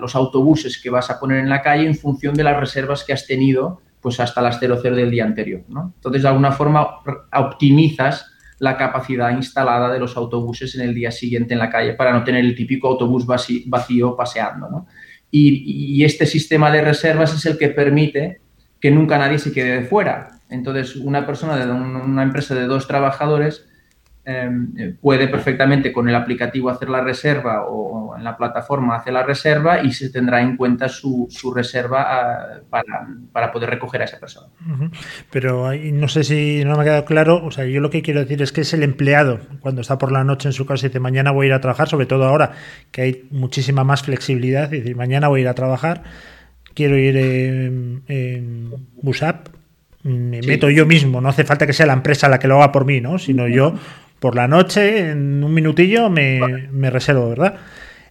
los 0.00 0.16
autobuses 0.16 0.82
que 0.82 0.90
vas 0.90 1.10
a 1.10 1.20
poner 1.20 1.38
en 1.38 1.48
la 1.48 1.62
calle 1.62 1.86
en 1.86 1.94
función 1.94 2.34
de 2.34 2.42
las 2.42 2.58
reservas 2.58 3.04
que 3.04 3.12
has 3.12 3.24
tenido 3.24 3.80
pues 4.00 4.18
hasta 4.18 4.42
las 4.42 4.58
00 4.58 4.96
del 4.96 5.10
día 5.12 5.24
anterior. 5.24 5.62
¿no? 5.68 5.92
Entonces, 5.94 6.22
de 6.22 6.28
alguna 6.28 6.50
forma, 6.50 6.88
optimizas 7.32 8.29
la 8.60 8.76
capacidad 8.76 9.30
instalada 9.30 9.90
de 9.90 9.98
los 9.98 10.16
autobuses 10.16 10.74
en 10.76 10.82
el 10.82 10.94
día 10.94 11.10
siguiente 11.10 11.54
en 11.54 11.58
la 11.58 11.70
calle 11.70 11.94
para 11.94 12.12
no 12.12 12.22
tener 12.22 12.44
el 12.44 12.54
típico 12.54 12.88
autobús 12.88 13.26
vacío, 13.26 14.14
paseando. 14.14 14.68
¿no? 14.70 14.86
Y, 15.30 15.96
y, 15.96 16.04
este 16.04 16.26
sistema 16.26 16.70
de 16.70 16.82
reservas 16.82 17.34
es 17.34 17.44
el 17.46 17.56
que 17.58 17.70
permite 17.70 18.40
que 18.78 18.90
nunca 18.90 19.18
nadie 19.18 19.38
se 19.38 19.52
quede 19.52 19.80
de 19.80 19.86
fuera. 19.86 20.40
Entonces, 20.50 20.96
una 20.96 21.26
persona 21.26 21.56
de 21.56 21.70
una 21.70 22.22
empresa 22.22 22.54
de 22.54 22.66
dos 22.66 22.86
trabajadores 22.86 23.66
eh, 24.22 24.94
puede 25.00 25.28
perfectamente 25.28 25.92
con 25.92 26.06
el 26.06 26.14
aplicativo 26.14 26.68
hacer 26.68 26.90
la 26.90 27.00
reserva 27.00 27.64
o, 27.66 28.14
en 28.14 28.22
la 28.22 28.36
plataforma 28.36 28.96
hacer 28.96 29.14
la 29.14 29.22
reserva 29.22 29.82
y 29.82 29.92
se 29.92 30.10
tendrá 30.10 30.42
en 30.42 30.58
cuenta 30.58 30.90
su, 30.90 31.26
su 31.30 31.54
reserva 31.54 32.02
a, 32.02 32.30
ah, 32.30 32.60
para, 32.68 33.08
para, 33.32 33.50
poder 33.50 33.70
recoger 33.70 34.02
a 34.02 34.04
esa 34.04 34.20
persona. 34.20 34.48
Uh 34.66 34.72
-huh. 34.72 34.90
Pero 35.30 35.72
no 35.72 36.08
sé 36.08 36.24
si 36.24 36.62
no 36.64 36.76
me 36.76 36.82
ha 36.82 36.84
quedado 36.84 37.04
claro, 37.06 37.42
o 37.42 37.50
sea, 37.50 37.64
yo 37.64 37.80
lo 37.80 37.88
que 37.88 38.02
quiero 38.02 38.20
decir 38.20 38.42
es 38.42 38.52
que 38.52 38.60
es 38.60 38.74
el 38.74 38.82
empleado 38.82 39.40
cuando 39.60 39.80
está 39.80 39.96
por 39.96 40.12
la 40.12 40.22
noche 40.22 40.48
en 40.48 40.52
su 40.52 40.66
casa 40.66 40.86
y 40.86 40.88
dice 40.90 41.00
mañana 41.00 41.30
voy 41.30 41.46
a 41.46 41.48
ir 41.48 41.54
a 41.54 41.60
trabajar, 41.60 41.88
sobre 41.88 42.04
todo 42.04 42.26
ahora 42.26 42.52
que 42.90 43.02
hay 43.02 43.28
muchísima 43.30 43.84
más 43.84 44.02
flexibilidad, 44.02 44.70
y 44.70 44.80
decir 44.80 44.96
mañana 44.96 45.28
voy 45.28 45.40
a 45.40 45.42
ir 45.42 45.48
a 45.48 45.54
trabajar, 45.54 46.02
quiero 46.74 46.98
ir 46.98 47.16
en, 47.16 48.02
en 48.06 48.70
me 50.02 50.42
sí. 50.42 50.48
meto 50.48 50.70
yo 50.70 50.86
mismo, 50.86 51.20
no 51.20 51.28
hace 51.28 51.44
falta 51.44 51.66
que 51.66 51.72
sea 51.72 51.86
la 51.86 51.92
empresa 51.92 52.28
la 52.28 52.38
que 52.38 52.48
lo 52.48 52.56
haga 52.56 52.72
por 52.72 52.84
mí, 52.86 53.00
¿no? 53.00 53.18
sino 53.18 53.48
yo 53.48 53.74
por 54.20 54.36
la 54.36 54.46
noche, 54.46 55.10
en 55.10 55.42
un 55.42 55.52
minutillo, 55.52 56.10
me, 56.10 56.68
me 56.70 56.90
reservo, 56.90 57.30
¿verdad? 57.30 57.56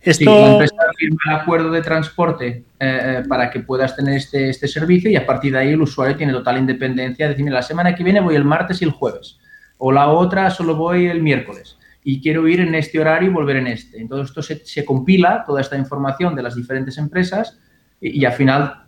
Esto... 0.02 0.24
Sí, 0.24 0.26
la 0.26 0.52
empresa 0.52 0.76
firma 0.98 1.20
el 1.28 1.36
acuerdo 1.36 1.72
de 1.72 1.82
transporte 1.82 2.64
eh, 2.80 3.24
para 3.28 3.52
que 3.52 3.60
puedas 3.60 3.96
tener 3.96 4.16
este, 4.16 4.50
este 4.50 4.68
servicio 4.68 5.12
y 5.12 5.16
a 5.16 5.26
partir 5.26 5.54
de 5.54 5.60
ahí 5.60 5.70
el 5.70 5.82
usuario 5.82 6.18
tiene 6.18 6.34
total 6.34 6.58
independencia 6.58 7.28
de 7.28 7.36
decir, 7.36 7.52
la 7.52 7.62
semana 7.62 7.96
que 7.96 8.04
viene 8.04 8.20
voy 8.20 8.36
el 8.36 8.46
martes 8.46 8.82
y 8.82 8.86
el 8.86 8.92
jueves, 8.92 9.38
o 9.78 9.92
la 9.92 10.08
otra 10.08 10.50
solo 10.50 10.76
voy 10.76 11.06
el 11.06 11.22
miércoles 11.22 11.78
y 12.04 12.22
quiero 12.22 12.48
ir 12.48 12.62
en 12.62 12.74
este 12.76 13.00
horario 13.00 13.30
y 13.30 13.34
volver 13.34 13.58
en 13.58 13.68
este. 13.68 14.00
Entonces 14.00 14.30
esto 14.30 14.42
se, 14.42 14.66
se 14.66 14.86
compila, 14.86 15.44
toda 15.46 15.62
esta 15.62 15.78
información 15.78 16.34
de 16.34 16.44
las 16.44 16.56
diferentes 16.56 16.98
empresas 16.98 17.60
y, 18.02 18.22
y 18.22 18.26
al 18.26 18.34
final 18.34 18.86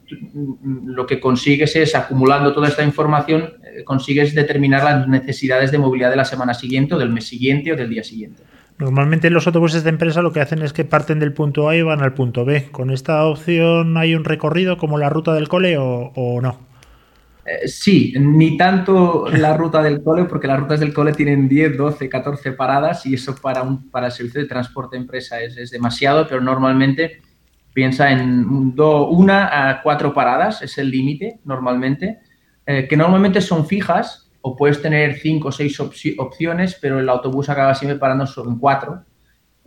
lo 0.85 1.05
que 1.05 1.19
consigues 1.19 1.75
es, 1.75 1.95
acumulando 1.95 2.53
toda 2.53 2.67
esta 2.67 2.83
información, 2.83 3.53
eh, 3.63 3.83
consigues 3.83 4.33
determinar 4.33 4.83
las 4.83 5.07
necesidades 5.07 5.71
de 5.71 5.77
movilidad 5.77 6.09
de 6.09 6.17
la 6.17 6.25
semana 6.25 6.53
siguiente 6.53 6.95
o 6.95 6.97
del 6.97 7.09
mes 7.09 7.27
siguiente 7.27 7.71
o 7.71 7.75
del 7.75 7.89
día 7.89 8.03
siguiente. 8.03 8.43
Normalmente 8.77 9.29
los 9.29 9.45
autobuses 9.45 9.83
de 9.83 9.91
empresa 9.91 10.21
lo 10.21 10.31
que 10.31 10.41
hacen 10.41 10.61
es 10.63 10.73
que 10.73 10.85
parten 10.85 11.19
del 11.19 11.33
punto 11.33 11.69
A 11.69 11.75
y 11.75 11.81
van 11.81 12.01
al 12.01 12.13
punto 12.13 12.45
B. 12.45 12.69
¿Con 12.71 12.89
esta 12.89 13.25
opción 13.25 13.95
hay 13.97 14.15
un 14.15 14.23
recorrido 14.23 14.77
como 14.77 14.97
la 14.97 15.09
ruta 15.09 15.33
del 15.33 15.47
cole 15.47 15.77
o, 15.77 16.11
o 16.15 16.41
no? 16.41 16.71
Eh, 17.45 17.67
sí, 17.67 18.13
ni 18.19 18.55
tanto 18.55 19.25
la 19.31 19.57
ruta 19.57 19.81
del 19.81 20.03
cole, 20.03 20.25
porque 20.25 20.47
las 20.47 20.59
rutas 20.59 20.79
del 20.79 20.93
cole 20.93 21.13
tienen 21.13 21.49
10, 21.49 21.75
12, 21.75 22.07
14 22.07 22.51
paradas 22.51 23.05
y 23.05 23.15
eso 23.15 23.35
para, 23.35 23.63
un, 23.63 23.89
para 23.89 24.07
el 24.07 24.11
servicio 24.11 24.41
de 24.41 24.47
transporte 24.47 24.95
de 24.95 25.01
empresa 25.01 25.41
es, 25.41 25.57
es 25.57 25.71
demasiado, 25.71 26.27
pero 26.27 26.41
normalmente 26.41 27.21
Piensa 27.73 28.11
en 28.11 28.75
do- 28.75 29.07
una 29.09 29.69
a 29.69 29.81
cuatro 29.81 30.13
paradas, 30.13 30.61
es 30.61 30.77
el 30.77 30.89
límite 30.91 31.39
normalmente, 31.45 32.19
eh, 32.65 32.87
que 32.87 32.97
normalmente 32.97 33.41
son 33.41 33.65
fijas 33.65 34.29
o 34.41 34.55
puedes 34.55 34.81
tener 34.81 35.17
cinco 35.19 35.49
o 35.49 35.51
seis 35.51 35.79
opci- 35.79 36.15
opciones, 36.17 36.77
pero 36.81 36.99
el 36.99 37.07
autobús 37.07 37.47
acaba 37.49 37.73
siempre 37.75 37.97
parando 37.99 38.25
en 38.45 38.57
cuatro 38.59 39.03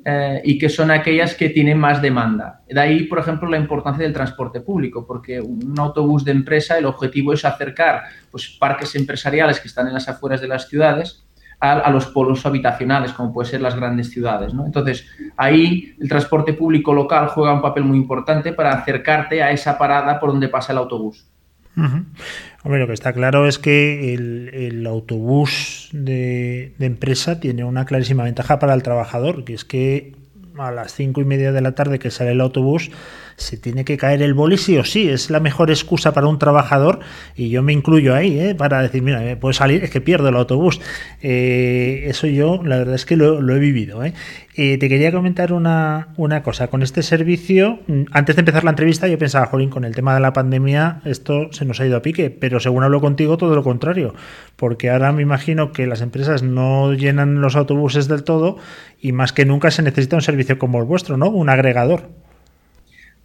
eh, 0.05 0.43
y 0.45 0.59
que 0.59 0.69
son 0.69 0.91
aquellas 0.91 1.35
que 1.35 1.49
tienen 1.49 1.79
más 1.79 2.03
demanda. 2.03 2.61
De 2.69 2.79
ahí, 2.79 3.05
por 3.05 3.19
ejemplo, 3.21 3.49
la 3.49 3.57
importancia 3.57 4.05
del 4.05 4.13
transporte 4.13 4.61
público, 4.61 5.07
porque 5.07 5.41
un 5.41 5.75
autobús 5.79 6.25
de 6.25 6.33
empresa, 6.33 6.77
el 6.77 6.85
objetivo 6.85 7.33
es 7.33 7.45
acercar 7.45 8.03
pues, 8.31 8.49
parques 8.61 8.95
empresariales 8.97 9.61
que 9.61 9.69
están 9.69 9.87
en 9.87 9.95
las 9.95 10.09
afueras 10.09 10.43
de 10.43 10.49
las 10.49 10.69
ciudades 10.69 11.25
a, 11.61 11.73
a 11.73 11.91
los 11.91 12.07
polos 12.07 12.45
habitacionales, 12.47 13.13
como 13.13 13.33
pueden 13.33 13.51
ser 13.51 13.61
las 13.61 13.77
grandes 13.77 14.11
ciudades. 14.11 14.55
¿no? 14.55 14.67
Entonces, 14.67 15.07
ahí 15.37 15.95
el 16.01 16.09
transporte 16.09 16.53
público 16.53 16.93
local 16.93 17.29
juega 17.29 17.55
un 17.55 17.63
papel 17.63 17.85
muy 17.85 17.97
importante 17.97 18.53
para 18.53 18.73
acercarte 18.73 19.43
a 19.43 19.51
esa 19.51 19.79
parada 19.79 20.19
por 20.21 20.31
donde 20.31 20.49
pasa 20.49 20.73
el 20.73 20.79
autobús. 20.79 21.27
Hombre, 21.77 22.81
lo 22.81 22.87
que 22.87 22.93
está 22.93 23.13
claro 23.13 23.49
es 23.49 23.59
que 23.59 24.15
el, 24.15 24.87
autobús 24.87 25.89
de 25.93 26.73
empresa 26.79 27.41
tiene 27.41 27.65
una 27.65 27.85
clarísima 27.85 28.23
ventaja 28.23 28.61
para 28.61 28.75
el 28.75 28.85
trabajador, 28.85 29.45
que 29.45 29.55
es 29.55 29.65
que 29.65 30.15
a 30.59 30.71
las 30.71 30.95
cinco 30.95 31.21
y 31.21 31.25
media 31.25 31.53
de 31.53 31.61
la 31.61 31.75
tarde 31.75 31.99
que 31.99 32.11
sale 32.11 32.33
el 32.33 32.41
autobús 32.41 32.91
se 33.37 33.57
tiene 33.57 33.85
que 33.85 33.97
caer 33.97 34.23
el 34.23 34.35
boli 34.35 34.57
sí 34.57 34.76
o 34.79 34.85
sí. 34.85 35.09
Es 35.09 35.31
la 35.31 35.41
mejor 35.41 35.71
excusa 35.71 36.12
para 36.12 36.26
un 36.26 36.38
trabajador 36.38 37.00
y 37.37 37.49
yo 37.50 37.62
me 37.62 37.73
incluyo 37.73 38.14
ahí, 38.14 38.38
¿eh? 38.38 38.55
para 38.55 38.83
decir, 38.83 39.03
mira, 39.03 39.21
me 39.21 39.37
puedo 39.37 39.53
salir, 39.53 39.85
es 39.85 39.91
que 39.91 40.00
pierdo 40.00 40.29
el 40.29 40.37
autobús. 40.37 40.81
Eh, 41.23 42.05
eso 42.07 42.26
yo, 42.26 42.62
la 42.64 42.79
verdad 42.79 42.95
es 42.95 43.07
que 43.07 43.17
lo, 43.17 43.41
lo 43.41 43.57
he 43.57 43.59
vivido. 43.59 44.05
¿eh? 44.05 44.14
Eh, 44.57 44.79
te 44.79 44.88
quería 44.88 45.11
comentar 45.11 45.53
una, 45.53 46.09
una 46.17 46.45
cosa. 46.45 46.69
Con 46.69 46.83
este 46.83 47.03
servicio, 47.03 47.81
mm, 47.88 48.03
antes 48.12 48.37
de 48.37 48.41
empezar 48.41 48.62
la 48.62 48.71
entrevista, 48.71 49.09
yo 49.09 49.19
pensaba, 49.19 49.47
Jolín, 49.47 49.69
con 49.69 49.85
el 49.85 49.95
tema 49.97 50.14
de 50.14 50.21
la 50.21 50.33
pandemia, 50.33 51.00
esto 51.05 51.49
se 51.53 51.64
nos 51.64 51.81
ha 51.81 51.87
ido 51.87 51.97
a 51.97 52.03
pique, 52.03 52.31
pero 52.31 52.61
según 52.61 52.85
hablo 52.85 53.00
contigo, 53.00 53.37
todo 53.37 53.57
lo 53.57 53.64
contrario, 53.64 54.14
porque 54.55 54.91
ahora 54.91 55.12
me 55.12 55.23
imagino 55.23 55.73
que 55.73 55.88
las 55.88 56.03
empresas 56.03 56.45
no 56.45 56.93
llenan 56.93 57.41
los 57.41 57.57
autobuses 57.57 58.07
del 58.07 58.23
todo 58.23 58.57
y 59.00 59.11
más 59.11 59.33
que 59.33 59.45
nunca 59.45 59.73
se 59.73 59.83
necesita 59.83 60.17
un 60.17 60.23
servicio 60.23 60.57
como 60.59 60.79
el 60.79 60.85
vuestro, 60.85 61.17
¿no? 61.17 61.31
Un 61.31 61.50
agregador. 61.50 62.24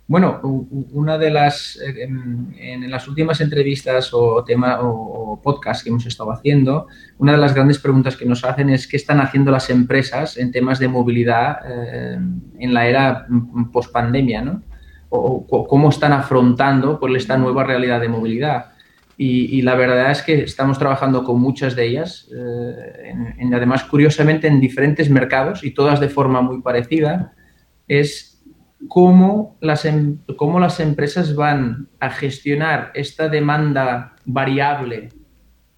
Bueno, 0.10 0.40
una 0.42 1.20
de 1.20 1.30
las, 1.30 1.80
eh, 1.86 2.02
en, 2.02 2.90
las 2.90 3.08
últimas 3.08 3.42
entrevistas 3.42 4.12
o, 4.12 4.44
tema, 4.44 4.82
o, 4.82 5.34
o 5.34 5.40
podcast 5.40 5.84
que 5.84 5.90
hemos 5.90 6.04
estado 6.08 6.32
haciendo, 6.32 6.88
una 7.20 7.34
de 7.34 7.38
las 7.38 7.54
grandes 7.54 7.78
preguntas 7.78 8.18
que 8.18 8.26
nos 8.26 8.44
hacen 8.44 8.72
es 8.72 8.88
qué 8.88 8.98
están 8.98 9.22
haciendo 9.22 9.52
las 9.52 9.70
empresas 9.70 10.38
en 10.38 10.52
temas 10.52 10.80
de 10.80 10.88
movilidad 10.88 11.60
eh, 11.64 12.18
en 12.58 12.74
la 12.74 12.88
era 12.88 13.28
post 13.72 13.92
pandemia, 13.94 14.42
¿no? 14.42 14.64
O, 15.10 15.46
cómo 15.68 15.90
están 15.90 16.14
afrontando 16.14 17.00
pues, 17.00 17.14
esta 17.18 17.38
nueva 17.38 17.64
realidad 17.64 18.02
de 18.02 18.10
movilidad. 18.10 18.72
Y, 19.16 19.62
la 19.62 19.76
verdad 19.76 20.10
es 20.10 20.24
que 20.24 20.42
estamos 20.42 20.80
trabajando 20.80 21.24
con 21.24 21.40
muchas 21.40 21.76
de 21.76 21.86
ellas, 21.86 22.30
eh, 22.36 23.14
además 23.54 23.84
curiosamente 23.84 24.48
en 24.48 24.60
diferentes 24.60 25.08
mercados 25.10 25.64
y 25.64 25.72
todas 25.72 26.00
de 26.00 26.10
forma 26.10 26.42
muy 26.42 26.62
parecida. 26.62 27.34
Es 27.88 28.29
cómo 28.88 29.58
las, 29.62 29.86
em- 29.86 30.20
cómo 30.38 30.60
las 30.60 30.80
empresas 30.80 31.36
van 31.36 31.90
a 32.00 32.10
gestionar 32.10 32.92
esta 32.94 33.28
demanda 33.28 34.16
variable 34.26 35.10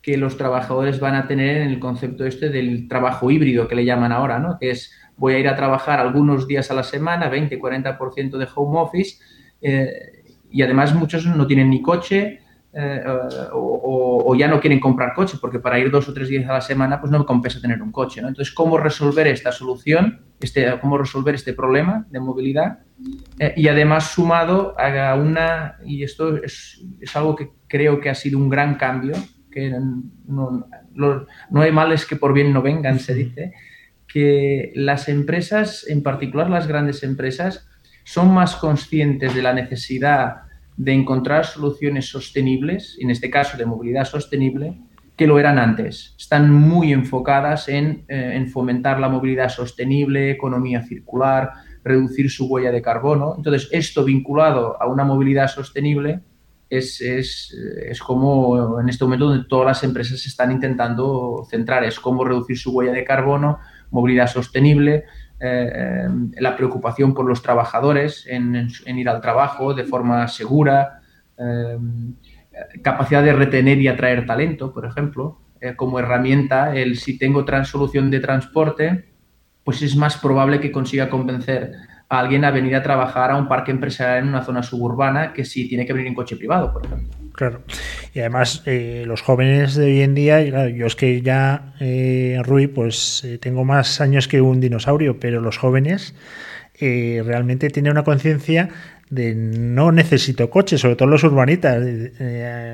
que 0.02 0.18
los 0.18 0.38
trabajadores 0.38 1.00
van 1.00 1.16
a 1.16 1.28
tener 1.28 1.58
en 1.58 1.70
el 1.70 1.80
concepto 1.80 2.26
este 2.26 2.50
del 2.50 2.88
trabajo 2.88 3.30
híbrido 3.30 3.68
que 3.68 3.76
le 3.76 3.86
llaman 3.86 4.12
ahora, 4.12 4.40
¿no? 4.40 4.58
Que 4.60 4.72
es 4.72 4.92
voy 5.16 5.34
a 5.34 5.40
ir 5.40 5.48
a 5.48 5.56
trabajar 5.56 6.00
algunos 6.00 6.48
días 6.48 6.72
a 6.72 6.74
la 6.74 6.84
semana, 6.84 7.30
20, 7.30 7.60
40% 7.60 8.38
de 8.38 8.48
home 8.56 8.80
office, 8.80 9.20
eh, 9.62 10.24
y 10.50 10.64
además 10.64 10.96
muchos 10.96 11.26
no 11.26 11.46
tienen 11.46 11.70
ni 11.70 11.82
coche 11.82 12.41
eh, 12.74 13.04
o, 13.54 13.58
o- 13.58 14.32
o 14.32 14.36
ya 14.36 14.48
no 14.48 14.60
quieren 14.62 14.80
comprar 14.80 15.14
coche, 15.14 15.38
porque 15.42 15.60
para 15.60 15.78
ir 15.80 15.92
dos 15.92 16.08
o 16.08 16.14
tres 16.14 16.30
días 16.30 16.50
a 16.50 16.54
la 16.54 16.62
semana 16.62 17.00
pues 17.02 17.12
no 17.12 17.20
me 17.20 17.26
compensa 17.26 17.60
tener 17.60 17.82
un 17.82 17.92
coche, 17.92 18.22
¿no? 18.22 18.30
Entonces, 18.30 18.54
¿cómo 18.54 18.78
resolver 18.78 19.28
esta 19.28 19.52
solución, 19.52 20.22
este, 20.40 20.80
cómo 20.80 20.98
resolver 20.98 21.36
este 21.36 21.54
problema 21.54 22.06
de 22.10 22.20
movilidad? 22.20 22.80
Eh, 23.40 23.54
y 23.58 23.68
además 23.68 24.12
sumado 24.12 24.76
a 24.80 25.16
una, 25.16 25.78
y 25.86 26.04
esto 26.04 26.38
es, 26.38 26.82
es 27.02 27.16
algo 27.16 27.36
que 27.36 27.50
creo 27.68 28.00
que 28.00 28.10
ha 28.10 28.16
sido 28.16 28.38
un 28.38 28.48
gran 28.50 28.76
cambio, 28.76 29.16
que 29.52 29.70
no, 30.28 30.68
no 30.96 31.62
hay 31.62 31.72
males 31.74 32.06
que 32.06 32.16
por 32.16 32.32
bien 32.34 32.54
no 32.54 32.62
vengan, 32.62 33.00
se 33.00 33.14
dice, 33.14 33.54
que 34.08 34.72
las 34.76 35.10
empresas, 35.10 35.86
en 35.90 36.04
particular 36.04 36.50
las 36.50 36.68
grandes 36.68 37.04
empresas, 37.04 37.68
son 38.06 38.34
más 38.34 38.56
conscientes 38.56 39.34
de 39.36 39.42
la 39.42 39.54
necesidad 39.54 40.44
de 40.82 40.94
encontrar 40.94 41.46
soluciones 41.46 42.10
sostenibles, 42.10 42.98
en 43.00 43.12
este 43.12 43.30
caso 43.30 43.56
de 43.56 43.68
movilidad 43.68 44.06
sostenible, 44.06 44.80
que 45.16 45.28
lo 45.28 45.38
eran 45.38 45.60
antes. 45.60 46.16
Están 46.18 46.52
muy 46.52 46.92
enfocadas 46.92 47.70
en, 47.70 48.04
eh, 48.08 48.32
en 48.34 48.50
fomentar 48.50 49.00
la 49.00 49.08
movilidad 49.08 49.50
sostenible, 49.50 50.32
economía 50.32 50.82
circular, 50.82 51.52
reducir 51.84 52.32
su 52.32 52.48
huella 52.48 52.72
de 52.72 52.82
carbono. 52.82 53.36
Entonces, 53.38 53.70
esto 53.72 54.04
vinculado 54.04 54.82
a 54.82 54.88
una 54.88 55.04
movilidad 55.04 55.50
sostenible 55.50 56.22
es, 56.68 57.00
es, 57.00 57.56
es 57.86 58.00
como 58.00 58.80
en 58.80 58.90
este 58.90 59.04
momento 59.04 59.28
donde 59.28 59.46
todas 59.48 59.68
las 59.68 59.84
empresas 59.84 60.20
se 60.20 60.30
están 60.30 60.52
intentando 60.52 61.46
centrar, 61.48 61.84
es 61.84 62.00
cómo 62.00 62.24
reducir 62.24 62.58
su 62.58 62.72
huella 62.72 62.94
de 62.94 63.04
carbono, 63.04 63.60
movilidad 63.92 64.26
sostenible, 64.26 65.04
eh, 65.44 66.08
la 66.40 66.56
preocupación 66.56 67.14
por 67.14 67.26
los 67.26 67.42
trabajadores 67.42 68.26
en, 68.28 68.70
ir 68.86 69.10
al 69.10 69.22
trabajo 69.22 69.74
de 69.74 69.86
forma 69.86 70.28
segura, 70.28 71.02
eh, 71.38 71.78
capacidad 72.84 73.24
de 73.24 73.34
retener 73.34 73.80
y 73.80 73.88
atraer 73.88 74.26
talento, 74.26 74.72
por 74.72 74.86
ejemplo, 74.86 75.40
eh, 75.60 75.76
como 75.76 76.00
herramienta, 76.00 76.76
el 76.76 76.98
si 76.98 77.18
tengo 77.18 77.44
trans 77.44 77.70
solución 77.70 78.12
de 78.12 78.20
transporte, 78.20 79.14
pues 79.64 79.82
es 79.82 79.96
más 79.96 80.18
probable 80.18 80.60
que 80.60 80.72
consiga 80.72 81.10
convencer 81.10 81.74
alguien 82.20 82.44
a 82.44 82.52
venir 82.52 82.76
a 82.76 82.84
trabajar 82.84 83.32
a 83.32 83.38
un 83.38 83.48
parque 83.48 83.72
empresarial 83.72 84.20
en 84.20 84.28
una 84.28 84.44
zona 84.44 84.64
suburbana 84.64 85.32
que 85.32 85.46
si 85.46 85.68
tiene 85.68 85.86
que 85.86 85.94
venir 85.94 86.08
en 86.08 86.14
coche 86.14 86.36
privado, 86.36 86.74
por 86.74 86.86
ejemplo. 86.86 87.10
Claro. 87.34 87.62
Y 88.14 88.20
además, 88.20 88.64
eh, 88.66 89.04
los 89.08 89.22
jóvenes 89.22 89.76
de 89.76 89.86
hoy 89.86 90.02
en 90.02 90.14
día, 90.14 90.46
claro, 90.46 90.70
yo 90.70 90.86
es 90.86 90.96
que 90.96 91.22
ya, 91.22 91.74
eh, 91.80 92.42
Rui, 92.44 92.68
pues 92.68 93.24
eh, 93.24 93.38
tengo 93.38 93.64
más 93.64 94.02
años 94.02 94.28
que 94.28 94.42
un 94.42 94.60
dinosaurio, 94.60 95.20
pero 95.20 95.40
los 95.40 95.58
jóvenes 95.58 96.14
eh, 96.80 97.24
realmente 97.26 97.70
tienen 97.70 97.94
una 97.94 98.04
conciencia 98.04 98.70
de 99.10 99.34
no 99.36 99.92
necesito 99.92 100.50
coche, 100.50 100.78
sobre 100.78 100.96
todo 100.96 101.08
los 101.08 101.24
urbanitas. 101.24 101.82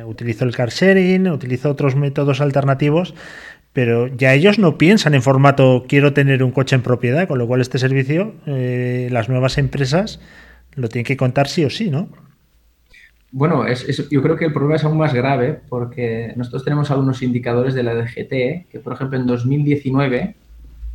Utilizo 0.06 0.46
el 0.46 0.56
car 0.56 0.70
sharing, 0.70 1.27
utilizo 1.29 1.70
otros 1.70 1.96
métodos 1.96 2.41
alternativos, 2.41 3.15
pero 3.78 4.08
ya 4.08 4.34
ellos 4.34 4.58
no 4.58 4.80
piensan 4.80 5.14
en 5.14 5.22
formato 5.22 5.86
quiero 5.88 6.12
tener 6.12 6.42
un 6.42 6.50
coche 6.50 6.76
en 6.76 6.82
propiedad, 6.82 7.28
con 7.28 7.38
lo 7.38 7.46
cual 7.46 7.62
este 7.62 7.78
servicio, 7.78 8.34
eh, 8.48 9.08
las 9.12 9.30
nuevas 9.30 9.60
empresas 9.60 10.20
lo 10.74 10.90
tienen 10.90 11.06
que 11.06 11.16
contar 11.16 11.48
sí 11.48 11.64
o 11.64 11.70
sí, 11.70 11.92
¿no? 11.92 12.10
Bueno, 13.30 13.68
es, 13.68 13.88
es- 13.88 14.10
yo 14.10 14.24
creo 14.24 14.36
que 14.36 14.46
el 14.46 14.52
problema 14.52 14.78
es 14.78 14.84
aún 14.84 14.98
más 14.98 15.14
grave 15.14 15.60
porque 15.70 16.34
nosotros 16.36 16.64
tenemos 16.64 16.90
algunos 16.90 17.22
indicadores 17.22 17.76
de 17.76 17.84
la 17.84 17.94
DGT 17.94 18.66
que, 18.68 18.80
por 18.84 18.94
ejemplo, 18.94 19.20
en 19.20 19.28
2019, 19.28 20.34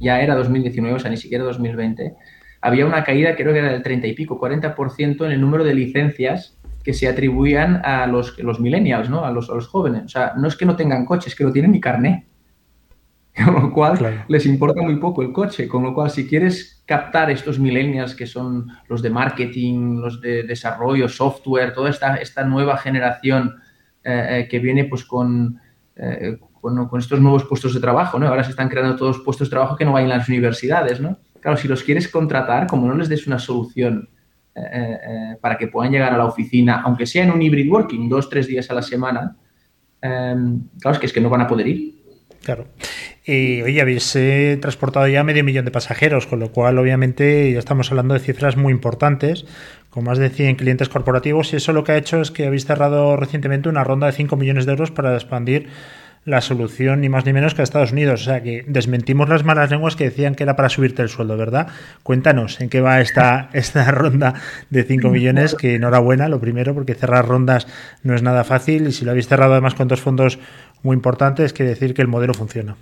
ya 0.00 0.20
era 0.20 0.34
2019, 0.34 0.96
o 0.96 0.98
sea, 0.98 1.08
ni 1.12 1.18
siquiera 1.18 1.44
2020, 1.44 2.14
había 2.62 2.84
una 2.84 3.04
caída, 3.04 3.36
creo 3.36 3.52
que 3.52 3.60
era 3.60 3.70
del 3.70 3.84
30 3.84 4.08
y 4.08 4.14
pico, 4.14 4.40
40% 4.40 5.24
en 5.24 5.30
el 5.30 5.40
número 5.40 5.62
de 5.62 5.76
licencias 5.76 6.56
que 6.82 6.94
se 6.94 7.06
atribuían 7.06 7.80
a 7.84 8.08
los, 8.08 8.36
los 8.40 8.58
millennials, 8.58 9.08
¿no? 9.08 9.24
A 9.24 9.30
los, 9.30 9.46
jóvenes. 9.68 10.02
O 10.06 10.08
sea, 10.08 10.32
no 10.36 10.48
es 10.48 10.56
que 10.56 10.66
no 10.66 10.74
tengan 10.74 11.06
coche, 11.06 11.28
es 11.28 11.36
que 11.36 11.44
no 11.44 11.52
tienen 11.52 11.70
ni 11.70 11.80
carné. 11.80 12.26
Con 13.44 13.54
lo 13.54 13.72
cual, 13.72 13.96
Claro. 13.96 14.24
les 14.28 14.44
importa 14.46 14.82
muy 14.82 14.96
poco 14.96 15.22
el 15.22 15.32
coche. 15.32 15.66
Con 15.66 15.82
lo 15.82 15.94
cual, 15.94 16.10
si 16.10 16.26
quieres 16.28 16.82
captar 16.86 17.30
estos 17.30 17.58
millennials 17.58 18.14
que 18.14 18.26
son 18.26 18.66
los 18.88 19.00
de 19.00 19.08
marketing, 19.10 20.00
los 20.00 20.20
de 20.20 20.42
desarrollo, 20.42 21.08
software, 21.08 21.72
toda 21.72 21.88
esta, 21.90 22.16
esta 22.16 22.44
nueva 22.44 22.76
generación 22.76 23.54
eh, 24.04 24.26
eh, 24.30 24.48
que 24.50 24.58
viene 24.58 24.84
pues 24.84 25.04
con, 25.04 25.58
eh, 25.96 26.36
con, 26.60 26.86
con 26.88 27.00
estos 27.00 27.20
nuevos 27.20 27.44
puestos 27.44 27.72
de 27.72 27.80
trabajo, 27.80 28.18
¿no? 28.18 28.28
Ahora 28.28 28.44
se 28.44 28.50
están 28.50 28.68
creando 28.68 28.96
todos 28.96 29.20
puestos 29.20 29.48
de 29.48 29.52
trabajo 29.52 29.76
que 29.76 29.84
no 29.86 29.96
hay 29.96 30.04
en 30.04 30.10
las 30.10 30.28
universidades, 30.28 31.00
¿no? 31.00 31.18
Claro, 31.40 31.56
si 31.56 31.68
los 31.68 31.82
quieres 31.82 32.08
contratar, 32.08 32.66
como 32.66 32.86
no 32.86 32.94
les 32.94 33.08
des 33.08 33.26
una 33.26 33.38
solución 33.38 34.10
eh, 34.54 35.36
para 35.40 35.56
que 35.56 35.68
puedan 35.68 35.90
llegar 35.90 36.12
a 36.12 36.18
la 36.18 36.26
oficina, 36.26 36.82
aunque 36.84 37.06
sea 37.06 37.24
en 37.24 37.30
un 37.30 37.40
hybrid 37.40 37.70
working, 37.70 38.08
dos, 38.08 38.28
tres 38.28 38.46
días 38.46 38.70
a 38.70 38.74
la 38.74 38.82
semana, 38.82 39.36
claro, 40.00 40.92
es 40.92 40.98
que 40.98 41.06
es 41.06 41.12
que 41.12 41.20
no 41.20 41.30
van 41.30 41.40
a 41.40 41.46
poder 41.46 41.66
ir. 41.68 42.02
Claro. 42.44 42.66
Y 43.24 43.62
oye, 43.62 43.80
habéis 43.80 44.18
transportado 44.60 45.06
ya 45.06 45.22
medio 45.22 45.44
millón 45.44 45.64
de 45.64 45.70
pasajeros, 45.70 46.26
con 46.26 46.40
lo 46.40 46.50
cual 46.50 46.78
obviamente 46.78 47.52
ya 47.52 47.58
estamos 47.58 47.90
hablando 47.90 48.14
de 48.14 48.20
cifras 48.20 48.56
muy 48.56 48.72
importantes, 48.72 49.44
con 49.90 50.04
más 50.04 50.18
de 50.18 50.30
100 50.30 50.56
clientes 50.56 50.88
corporativos 50.88 51.52
y 51.52 51.56
eso 51.56 51.72
lo 51.72 51.84
que 51.84 51.92
ha 51.92 51.96
hecho 51.96 52.20
es 52.20 52.30
que 52.30 52.46
habéis 52.46 52.64
cerrado 52.64 53.16
recientemente 53.16 53.68
una 53.68 53.84
ronda 53.84 54.06
de 54.06 54.14
5 54.14 54.36
millones 54.36 54.66
de 54.66 54.72
euros 54.72 54.90
para 54.90 55.14
expandir 55.14 55.68
la 56.24 56.40
solución 56.40 57.00
ni 57.00 57.08
más 57.08 57.26
ni 57.26 57.32
menos 57.32 57.54
que 57.54 57.62
a 57.62 57.64
Estados 57.64 57.92
Unidos. 57.92 58.22
O 58.22 58.24
sea 58.24 58.42
que 58.42 58.64
desmentimos 58.66 59.28
las 59.28 59.44
malas 59.44 59.70
lenguas 59.70 59.96
que 59.96 60.04
decían 60.04 60.34
que 60.34 60.44
era 60.44 60.56
para 60.56 60.68
subirte 60.68 61.02
el 61.02 61.08
sueldo, 61.08 61.36
¿verdad? 61.36 61.68
Cuéntanos 62.02 62.60
en 62.60 62.68
qué 62.68 62.80
va 62.80 63.00
esta, 63.00 63.50
esta 63.52 63.90
ronda 63.90 64.34
de 64.70 64.84
5 64.84 65.10
millones, 65.10 65.54
que 65.54 65.74
enhorabuena, 65.74 66.28
lo 66.28 66.40
primero, 66.40 66.74
porque 66.74 66.94
cerrar 66.94 67.26
rondas 67.26 67.66
no 68.02 68.14
es 68.14 68.22
nada 68.22 68.44
fácil 68.44 68.88
y 68.88 68.92
si 68.92 69.04
lo 69.04 69.10
habéis 69.10 69.28
cerrado 69.28 69.52
además 69.52 69.74
con 69.74 69.88
dos 69.88 70.00
fondos 70.00 70.38
muy 70.82 70.94
importantes, 70.94 71.52
quiere 71.52 71.70
decir 71.70 71.94
que 71.94 72.02
el 72.02 72.08
modelo 72.08 72.34
funciona. 72.34 72.76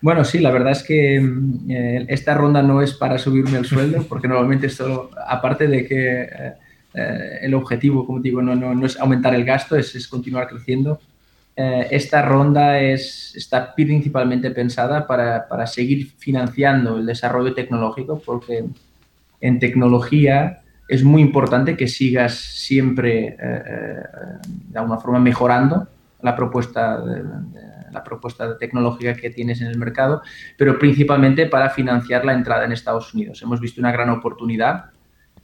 Bueno, 0.00 0.24
sí, 0.24 0.38
la 0.38 0.50
verdad 0.50 0.72
es 0.72 0.82
que 0.82 1.20
mm, 1.20 1.70
eh, 1.70 2.06
esta 2.08 2.34
ronda 2.34 2.62
no 2.62 2.82
es 2.82 2.94
para 2.94 3.18
subirme 3.18 3.58
el 3.58 3.64
sueldo, 3.64 4.02
porque 4.08 4.28
normalmente 4.28 4.66
esto, 4.68 5.10
aparte 5.26 5.66
de 5.66 5.86
que 5.86 6.22
eh, 6.22 6.52
eh, 6.94 7.38
el 7.42 7.54
objetivo, 7.54 8.06
como 8.06 8.20
digo, 8.20 8.42
no, 8.42 8.54
no, 8.54 8.74
no, 8.74 8.86
es 8.86 8.98
aumentar 8.98 9.34
el 9.34 9.44
gasto, 9.44 9.76
es, 9.76 9.94
es 9.94 10.08
continuar 10.08 10.48
creciendo. 10.48 11.00
Eh, 11.60 11.88
esta 11.90 12.22
ronda 12.22 12.78
es, 12.80 13.34
está 13.34 13.74
principalmente 13.74 14.50
pensada 14.52 15.06
para, 15.06 15.48
para, 15.48 15.66
seguir 15.66 16.12
financiando 16.16 16.98
el 16.98 17.06
desarrollo 17.06 17.52
tecnológico, 17.52 18.22
porque 18.24 18.64
en 19.40 19.58
tecnología 19.58 20.60
es 20.88 21.02
muy 21.02 21.20
importante 21.20 21.76
que 21.76 21.88
sigas 21.88 22.34
siempre, 22.34 23.36
eh, 23.40 24.02
de 24.68 24.78
alguna 24.78 24.98
forma, 24.98 25.18
mejorando 25.18 25.88
la 26.22 26.36
propuesta 26.36 27.00
de, 27.00 27.22
de, 27.22 27.77
la 27.92 28.04
propuesta 28.04 28.56
tecnológica 28.58 29.14
que 29.14 29.30
tienes 29.30 29.60
en 29.60 29.68
el 29.68 29.78
mercado, 29.78 30.22
pero 30.56 30.78
principalmente 30.78 31.46
para 31.46 31.70
financiar 31.70 32.24
la 32.24 32.32
entrada 32.32 32.64
en 32.64 32.72
Estados 32.72 33.14
Unidos. 33.14 33.42
Hemos 33.42 33.60
visto 33.60 33.80
una 33.80 33.92
gran 33.92 34.10
oportunidad 34.10 34.90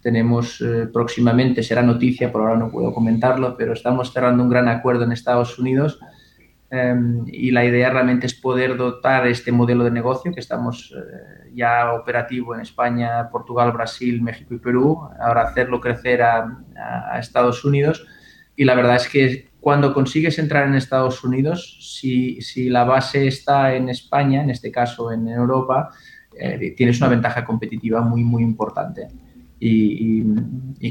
tenemos 0.05 0.61
eh, 0.61 0.87
próximamente, 0.93 1.63
será 1.63 1.83
noticia, 1.83 2.31
por 2.31 2.43
ahora 2.43 2.57
no 2.57 2.71
puedo 2.71 2.93
comentarlo, 2.93 3.57
pero 3.57 3.73
estamos 3.73 4.13
cerrando 4.13 4.43
un 4.43 4.51
gran 4.51 4.69
acuerdo 4.69 5.05
en 5.05 5.13
Estados 5.13 5.59
Unidos 5.59 5.99
eh, 6.71 6.95
y 7.29 7.51
la 7.51 7.65
idea 7.65 7.89
realmente 7.89 8.27
es 8.27 8.35
poder 8.35 8.77
dotar 8.77 9.27
este 9.27 9.51
modelo 9.51 9.83
de 9.83 9.91
negocio 9.91 10.31
que 10.35 10.41
estamos 10.41 10.95
eh, 10.95 11.51
ya 11.55 11.95
operativo 11.95 12.55
en 12.55 12.61
España, 12.61 13.31
Portugal, 13.31 13.73
Brasil, 13.73 14.21
México 14.21 14.53
y 14.53 14.59
Perú, 14.59 15.09
ahora 15.19 15.45
hacerlo 15.45 15.81
crecer 15.81 16.21
a 16.23 17.19
Estados 17.19 17.65
Unidos 17.65 18.07
y 18.57 18.65
la 18.65 18.75
verdad 18.75 18.97
es 18.97 19.09
que 19.09 19.49
cuando 19.65 19.95
consigues 19.95 20.39
entrar 20.39 20.69
en 20.69 20.75
Estados 20.75 21.25
Unidos, 21.25 21.79
si, 21.81 22.43
si 22.43 22.69
la 22.69 22.85
base 22.85 23.27
está 23.27 23.75
en 23.75 23.89
España, 23.89 24.43
en 24.43 24.51
este 24.51 24.71
caso 24.71 25.11
en 25.11 25.27
Europa, 25.27 25.89
eh, 26.39 26.75
tienes 26.77 26.99
una 26.99 27.09
ventaja 27.09 27.47
competitiva 27.47 28.03
muy, 28.03 28.23
muy 28.23 28.43
importante. 28.43 29.09
Y, 29.59 30.23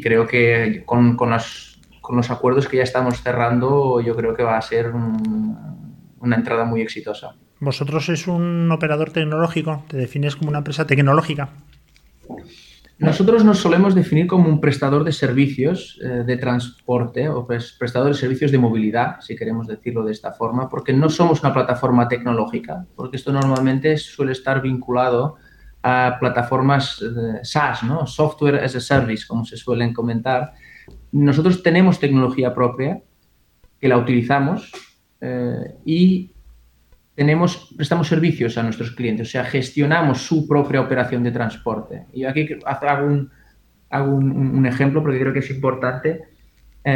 creo 0.02 0.26
que 0.26 0.82
con, 0.88 1.16
con, 1.16 1.30
los, 1.30 1.80
con, 2.02 2.16
los, 2.16 2.32
acuerdos 2.32 2.68
que 2.68 2.78
ya 2.78 2.84
estamos 2.84 3.22
cerrando, 3.22 4.02
yo 4.02 4.16
creo 4.16 4.34
que 4.34 4.42
va 4.42 4.58
a 4.58 4.62
ser 4.64 4.90
un, 4.90 5.56
una 6.18 6.36
entrada 6.36 6.66
muy 6.66 6.82
exitosa. 6.82 7.36
¿Vosotros 7.60 8.08
sois 8.08 8.26
un 8.28 8.72
operador 8.72 9.12
tecnológico? 9.12 9.86
¿Te 9.88 9.98
defines 9.98 10.36
como 10.36 10.50
una 10.50 10.58
empresa 10.66 10.88
tecnológica? 10.88 11.50
Nosotros 13.04 13.44
nos 13.44 13.60
solemos 13.60 13.96
definir 13.96 14.28
como 14.28 14.48
un 14.48 14.62
prestador 14.62 15.04
de 15.04 15.12
servicios 15.12 16.00
eh, 16.02 16.24
de 16.26 16.38
transporte 16.38 17.28
o 17.28 17.46
prestador 17.46 18.08
de 18.08 18.14
servicios 18.14 18.50
de 18.50 18.58
movilidad, 18.58 19.20
si 19.20 19.36
queremos 19.36 19.68
decirlo 19.68 20.06
de 20.06 20.14
esta 20.14 20.32
forma, 20.32 20.70
porque 20.70 20.94
no 20.94 21.10
somos 21.10 21.42
una 21.44 21.54
plataforma 21.54 22.08
tecnológica, 22.08 22.86
porque 22.96 23.18
esto 23.18 23.34
normalmente 23.34 23.98
suele 23.98 24.32
estar 24.32 24.62
vinculado 24.62 25.36
a 25.84 26.16
plataformas 26.18 27.02
eh, 27.02 27.40
SaaS, 27.44 27.84
¿no? 27.84 28.08
Software 28.08 28.64
as 28.64 28.74
a 28.78 28.80
Service, 28.80 29.28
como 29.28 29.44
se 29.44 29.58
suelen 29.58 29.94
comentar. 29.94 30.54
Nosotros 31.12 31.62
tenemos 31.62 32.00
tecnología 32.00 32.54
propia 32.54 33.02
que 33.82 33.90
la 33.90 33.98
utilizamos 33.98 34.72
eh, 35.20 35.76
y 35.84 36.33
tenemos, 37.16 37.74
prestamos 37.76 38.08
servicios 38.08 38.58
a 38.58 38.64
nuestros 38.64 38.92
clientes, 38.92 39.28
o 39.28 39.32
sea, 39.32 39.44
gestionamos 39.44 40.22
su 40.22 40.48
propia 40.48 40.82
operación 40.82 41.24
de 41.24 41.32
transporte. 41.32 42.06
Y 42.12 42.26
aquí 42.26 42.48
hago 42.66 43.06
un, 43.06 43.32
hago 43.90 44.16
un, 44.16 44.32
un 44.32 44.66
ejemplo 44.66 45.02
porque 45.02 45.20
creo 45.20 45.34
que 45.34 45.40
es 45.40 45.50
importante. 45.52 46.24
Eh, 46.86 46.92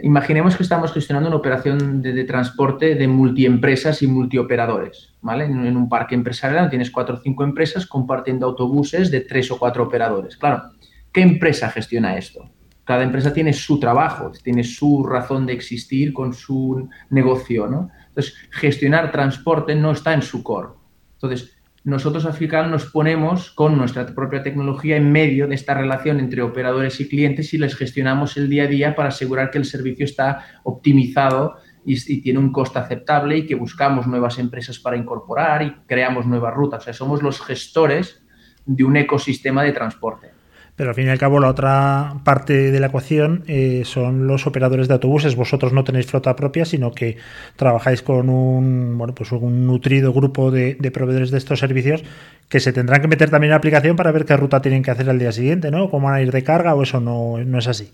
imaginemos 0.02 0.56
que 0.56 0.64
estamos 0.64 0.92
gestionando 0.92 1.28
una 1.28 1.36
operación 1.36 2.02
de, 2.02 2.12
de, 2.12 2.24
transporte 2.24 2.96
de 2.96 3.06
multiempresas 3.06 4.02
y 4.02 4.08
multioperadores, 4.08 5.14
¿vale? 5.20 5.44
En, 5.44 5.64
en, 5.64 5.76
un 5.76 5.88
parque 5.88 6.16
empresarial 6.16 6.68
tienes 6.70 6.90
cuatro 6.90 7.16
o 7.16 7.20
cinco 7.20 7.44
empresas 7.44 7.86
compartiendo 7.86 8.46
autobuses 8.46 9.12
de 9.12 9.20
tres 9.20 9.50
o 9.52 9.58
cuatro 9.58 9.84
operadores. 9.84 10.36
Claro, 10.36 10.70
¿qué 11.12 11.20
empresa 11.20 11.70
gestiona 11.70 12.16
esto? 12.16 12.50
Cada 12.82 13.04
empresa 13.04 13.32
tiene 13.32 13.52
su 13.52 13.78
trabajo, 13.78 14.32
tiene 14.42 14.64
su 14.64 15.04
razón 15.04 15.46
de 15.46 15.52
existir 15.52 16.12
con 16.12 16.32
su 16.32 16.88
negocio, 17.10 17.68
¿no? 17.68 17.90
Entonces, 18.18 18.36
gestionar 18.50 19.12
transporte 19.12 19.76
no 19.76 19.92
está 19.92 20.12
en 20.12 20.22
su 20.22 20.42
core. 20.42 20.70
Entonces, 21.14 21.56
nosotros 21.84 22.26
al 22.26 22.68
nos 22.68 22.86
ponemos 22.86 23.52
con 23.52 23.78
nuestra 23.78 24.06
propia 24.06 24.42
tecnología 24.42 24.96
en 24.96 25.12
medio 25.12 25.46
de 25.46 25.54
esta 25.54 25.74
relación 25.74 26.18
entre 26.18 26.42
operadores 26.42 26.98
y 26.98 27.08
clientes 27.08 27.54
y 27.54 27.58
les 27.58 27.76
gestionamos 27.76 28.36
el 28.36 28.50
día 28.50 28.64
a 28.64 28.66
día 28.66 28.96
para 28.96 29.10
asegurar 29.10 29.52
que 29.52 29.58
el 29.58 29.64
servicio 29.64 30.04
está 30.04 30.44
optimizado 30.64 31.58
y, 31.86 31.94
y, 32.12 32.20
tiene 32.20 32.40
un 32.40 32.50
coste 32.50 32.80
aceptable 32.80 33.38
y 33.38 33.46
que 33.46 33.54
buscamos 33.54 34.08
nuevas 34.08 34.40
empresas 34.40 34.80
para 34.80 34.96
incorporar 34.96 35.62
y 35.62 35.76
creamos 35.86 36.26
nuevas 36.26 36.52
rutas. 36.54 36.82
O 36.82 36.84
sea, 36.86 36.92
somos 36.92 37.22
los 37.22 37.40
gestores 37.40 38.20
de 38.66 38.82
un 38.82 38.96
ecosistema 38.96 39.62
de 39.62 39.70
transporte. 39.70 40.37
Pero 40.78 40.90
al 40.90 40.94
fin 40.94 41.06
y 41.06 41.10
al 41.10 41.18
cabo 41.18 41.40
la 41.40 41.48
otra 41.48 42.20
parte 42.22 42.70
de 42.70 42.78
la 42.78 42.86
ecuación 42.86 43.42
eh, 43.48 43.82
son 43.84 44.28
los 44.28 44.46
operadores 44.46 44.86
de 44.86 44.94
autobuses. 44.94 45.34
Vosotros 45.34 45.72
no 45.72 45.82
tenéis 45.82 46.06
flota 46.06 46.36
propia, 46.36 46.64
sino 46.64 46.92
que 46.92 47.16
trabajáis 47.56 48.00
con 48.00 48.30
un 48.30 48.96
bueno 48.96 49.12
pues 49.12 49.32
un 49.32 49.66
nutrido 49.66 50.12
grupo 50.12 50.52
de, 50.52 50.76
proveedores 50.94 51.32
de 51.32 51.38
estos 51.38 51.58
servicios 51.58 52.04
que 52.48 52.60
se 52.60 52.72
tendrán 52.72 53.02
que 53.02 53.08
meter 53.08 53.28
también 53.28 53.48
en 53.48 53.54
la 53.54 53.56
aplicación 53.56 53.96
para 53.96 54.12
ver 54.12 54.24
qué 54.24 54.36
ruta 54.36 54.62
tienen 54.62 54.84
que 54.84 54.92
hacer 54.92 55.10
al 55.10 55.18
día 55.18 55.32
siguiente, 55.32 55.72
¿no? 55.72 55.90
Cómo 55.90 56.06
van 56.06 56.14
a 56.14 56.22
ir 56.22 56.30
de 56.30 56.44
carga 56.44 56.76
o 56.76 56.82
eso 56.84 57.00
no, 57.00 57.38
no 57.38 57.58
es 57.58 57.66
así. 57.66 57.90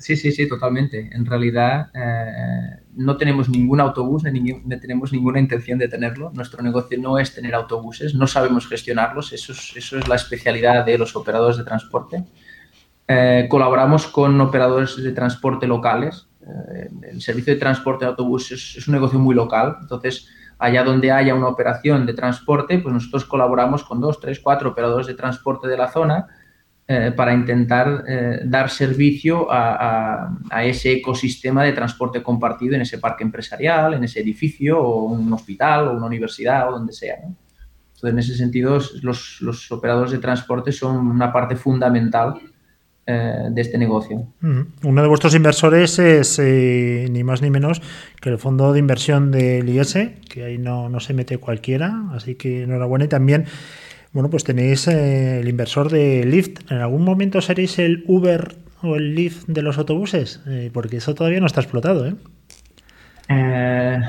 Sí, 0.00 0.16
sí, 0.16 0.32
sí, 0.32 0.48
totalmente. 0.48 1.10
En 1.12 1.26
realidad 1.26 1.90
eh, 1.92 2.82
no 2.94 3.18
tenemos 3.18 3.50
ningún 3.50 3.80
autobús, 3.80 4.24
ni, 4.24 4.62
tenemos 4.78 5.12
ninguna 5.12 5.38
intención 5.38 5.78
de 5.78 5.88
tenerlo. 5.88 6.30
Nuestro 6.34 6.62
negocio 6.62 6.98
no 6.98 7.18
es 7.18 7.34
tener 7.34 7.54
autobuses, 7.54 8.14
no 8.14 8.26
sabemos 8.26 8.66
gestionarlos, 8.66 9.32
eso 9.34 9.52
es, 9.52 9.76
eso 9.76 9.98
es 9.98 10.08
la 10.08 10.14
especialidad 10.14 10.86
de 10.86 10.96
los 10.96 11.14
operadores 11.16 11.58
de 11.58 11.64
transporte. 11.64 12.24
Eh, 13.06 13.46
colaboramos 13.50 14.06
con 14.06 14.40
operadores 14.40 14.96
de 14.96 15.12
transporte 15.12 15.66
locales. 15.66 16.28
Eh, 16.40 16.88
el 17.10 17.20
servicio 17.20 17.52
de 17.52 17.60
transporte 17.60 18.06
de 18.06 18.12
autobuses 18.12 18.52
es, 18.52 18.76
es 18.78 18.88
un 18.88 18.94
negocio 18.94 19.18
muy 19.18 19.34
local, 19.34 19.76
entonces 19.82 20.28
allá 20.58 20.82
donde 20.82 21.12
haya 21.12 21.34
una 21.34 21.48
operación 21.48 22.06
de 22.06 22.14
transporte, 22.14 22.78
pues 22.78 22.94
nosotros 22.94 23.26
colaboramos 23.26 23.84
con 23.84 24.00
dos, 24.00 24.18
tres, 24.18 24.40
cuatro 24.40 24.70
operadores 24.70 25.06
de 25.06 25.14
transporte 25.14 25.68
de 25.68 25.76
la 25.76 25.88
zona 25.88 26.26
eh, 26.92 27.12
para 27.14 27.32
intentar 27.32 28.02
eh, 28.08 28.40
dar 28.44 28.68
servicio 28.68 29.48
a, 29.48 29.76
a, 30.24 30.38
a, 30.50 30.64
ese 30.64 30.90
ecosistema 30.90 31.62
de 31.62 31.70
transporte 31.70 32.20
compartido 32.20 32.74
en 32.74 32.80
ese 32.80 32.98
parque 32.98 33.22
empresarial, 33.22 33.94
en 33.94 34.02
ese 34.02 34.18
edificio, 34.18 34.82
o 34.82 35.04
un 35.04 35.32
hospital, 35.32 35.86
o 35.86 35.92
una 35.92 36.06
universidad, 36.06 36.68
o 36.68 36.72
donde 36.72 36.92
sea. 36.92 37.18
¿no? 37.22 37.36
Entonces, 37.94 38.12
en 38.12 38.18
ese 38.18 38.34
sentido, 38.34 38.80
los, 39.02 39.40
los, 39.40 39.70
operadores 39.70 40.10
de 40.10 40.18
transporte 40.18 40.72
son 40.72 40.96
una 40.96 41.32
parte 41.32 41.54
fundamental 41.54 42.40
eh, 43.06 43.48
de 43.52 43.60
este 43.60 43.78
negocio. 43.78 44.26
Uno 44.82 45.02
de 45.02 45.06
vuestros 45.06 45.36
inversores 45.36 45.96
es 46.00 46.40
eh, 46.40 47.06
ni 47.08 47.22
más 47.22 47.40
ni 47.40 47.50
menos 47.50 47.80
que 48.20 48.30
el 48.30 48.38
fondo 48.38 48.72
de 48.72 48.80
inversión 48.80 49.30
del 49.30 49.68
IS, 49.68 49.96
que 50.28 50.42
ahí 50.42 50.58
no, 50.58 50.88
no 50.88 50.98
se 50.98 51.14
mete 51.14 51.38
cualquiera, 51.38 52.06
así 52.12 52.34
que 52.34 52.64
enhorabuena. 52.64 53.04
Y 53.04 53.08
también 53.08 53.44
bueno, 54.12 54.28
pues 54.28 54.42
tenéis 54.42 54.88
eh, 54.88 55.40
el 55.40 55.48
inversor 55.48 55.88
de 55.88 56.24
Lyft. 56.24 56.70
¿En 56.70 56.78
algún 56.78 57.04
momento 57.04 57.40
seréis 57.40 57.78
el 57.78 58.04
Uber 58.08 58.56
o 58.82 58.96
el 58.96 59.14
Lyft 59.14 59.46
de 59.46 59.62
los 59.62 59.78
autobuses? 59.78 60.40
Eh, 60.48 60.70
porque 60.72 60.96
eso 60.96 61.14
todavía 61.14 61.38
no 61.38 61.46
está 61.46 61.60
explotado, 61.60 62.06
¿eh? 62.08 62.14
eh 63.28 64.00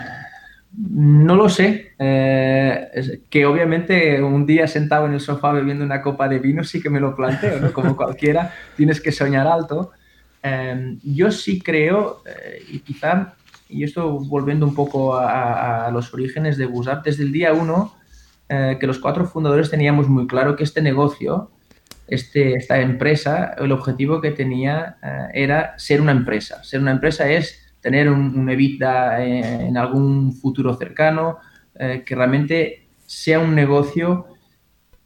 no 0.74 1.36
lo 1.36 1.50
sé. 1.50 1.92
Es 2.00 3.20
que 3.30 3.46
obviamente 3.46 4.24
un 4.24 4.46
día 4.46 4.68
sentado 4.68 5.06
en 5.06 5.14
el 5.14 5.20
sofá 5.20 5.52
bebiendo 5.52 5.84
una 5.84 6.02
copa 6.02 6.30
de 6.30 6.40
vino 6.40 6.64
sí 6.64 6.82
que 6.82 6.90
me 6.90 7.02
lo 7.02 7.14
planteo, 7.14 7.60
¿no? 7.60 7.74
Como 7.74 7.96
cualquiera, 7.98 8.54
tienes 8.78 9.02
que 9.02 9.12
soñar 9.12 9.48
alto. 9.48 9.92
yo 11.04 11.30
sí 11.30 11.60
creo, 11.60 12.24
y 12.72 12.80
quizá, 12.80 13.34
y 13.68 13.84
esto 13.84 14.12
volviendo 14.12 14.66
un 14.66 14.74
poco 14.74 15.16
a, 15.16 15.88
a 15.88 15.92
los 15.92 16.14
orígenes 16.14 16.58
de 16.58 16.68
Busap, 16.68 17.04
desde 17.04 17.24
el 17.24 17.34
día 17.34 17.52
uno 17.52 17.94
eh, 18.54 18.76
que 18.78 18.86
los 18.86 19.00
cuatro 19.00 19.24
fundadores 19.24 19.70
teníamos 19.70 20.10
muy 20.10 20.28
claro 20.28 20.58
que 20.58 20.66
este 20.66 20.82
negocio, 20.82 21.52
este, 22.06 22.56
esta 22.56 22.82
empresa, 22.82 23.56
el 23.58 23.72
objetivo 23.72 24.20
que 24.20 24.32
tenía 24.32 24.98
eh, 25.02 25.28
era 25.46 25.80
ser 25.80 26.02
una 26.02 26.12
empresa. 26.12 26.62
Ser 26.62 26.82
una 26.82 26.92
empresa 26.92 27.30
es 27.30 27.74
tener 27.80 28.10
un, 28.10 28.38
un 28.38 28.50
EBITDA 28.50 29.24
en, 29.24 29.62
en, 29.62 29.78
algún 29.78 30.34
futuro 30.34 30.74
cercano, 30.74 31.38
eh, 31.76 32.04
que 32.06 32.14
realmente 32.14 32.90
sea 33.06 33.40
un 33.40 33.56
negocio 33.56 34.26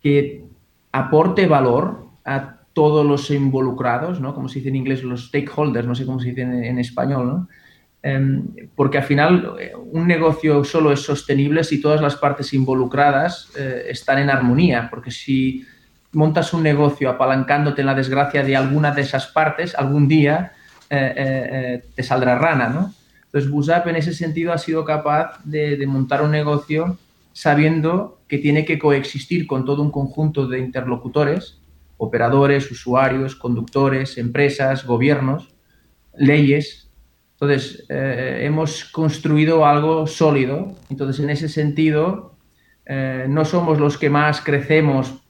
que 0.01 0.47
aporte 0.91 1.45
valor 1.45 2.07
a 2.25 2.61
todos 2.73 3.05
los 3.05 3.29
involucrados, 3.29 4.19
¿no? 4.19 4.33
Como 4.33 4.49
se 4.49 4.55
dice 4.57 4.69
en 4.69 4.77
inglés, 4.77 5.03
los 5.03 5.27
stakeholders, 5.27 5.85
no 5.85 5.93
sé 5.93 6.07
cómo 6.07 6.19
se 6.19 6.29
dice 6.29 6.41
en, 6.41 6.63
en 6.63 6.79
español, 6.79 7.27
¿no? 7.27 7.47
Em, 8.05 8.69
porque 8.75 8.99
al 8.99 9.03
final 9.03 9.55
eh, 9.59 9.73
un 9.75 10.07
negocio 10.07 10.63
solo 10.63 10.91
es 10.91 11.01
sostenible 11.01 11.63
si 11.63 11.81
todas 11.81 12.01
las 12.01 12.15
partes 12.15 12.53
involucradas 12.53 13.49
eh, 13.57 13.87
están 13.89 14.19
en 14.19 14.29
armonía, 14.29 14.87
porque 14.89 15.11
si 15.11 15.65
montas 16.11 16.53
un 16.53 16.63
negocio 16.63 17.09
apalancándote 17.09 17.81
en 17.81 17.87
la 17.87 17.95
desgracia 17.95 18.43
de 18.43 18.55
alguna 18.55 18.91
de 18.91 19.01
esas 19.01 19.27
partes, 19.27 19.75
algún 19.75 20.07
día 20.07 20.53
eh, 20.89 21.83
te 21.95 22.03
saldrá 22.03 22.37
rana, 22.37 22.69
¿no? 22.69 22.93
Entonces, 23.25 23.51
Busap 23.51 23.87
en 23.87 23.97
ese 23.97 24.13
sentido 24.13 24.53
ha 24.53 24.57
sido 24.57 24.85
capaz 24.85 25.39
de, 25.43 25.75
de 25.75 25.87
montar 25.87 26.21
un 26.21 26.31
negocio 26.31 26.97
sabiendo 27.33 28.19
que 28.29 28.37
tiene 28.37 28.63
que 28.63 28.79
coexistir 28.79 29.45
con 29.45 29.65
todo 29.65 29.81
un 29.81 29.91
conjunto 29.91 30.47
de 30.47 30.59
interlocutores, 30.59 31.59
operadores, 31.97 32.71
usuarios, 32.71 33.35
conductores, 33.35 34.17
empresas, 34.17 34.85
gobiernos, 34.85 35.49
leyes. 36.17 36.84
Entonces, 37.45 37.85
eh, 37.89 38.39
hemos 38.41 38.85
construido 38.85 39.67
algo 39.67 40.07
sólido. 40.07 40.75
Entonces, 40.89 41.23
en 41.23 41.29
ese 41.29 41.47
sentido, 41.47 42.33
eh, 42.87 43.27
no 43.29 43.45
somos 43.45 43.79
los 43.79 43.99
que 43.99 44.09
más 44.09 44.41
crecemos, 44.41 45.21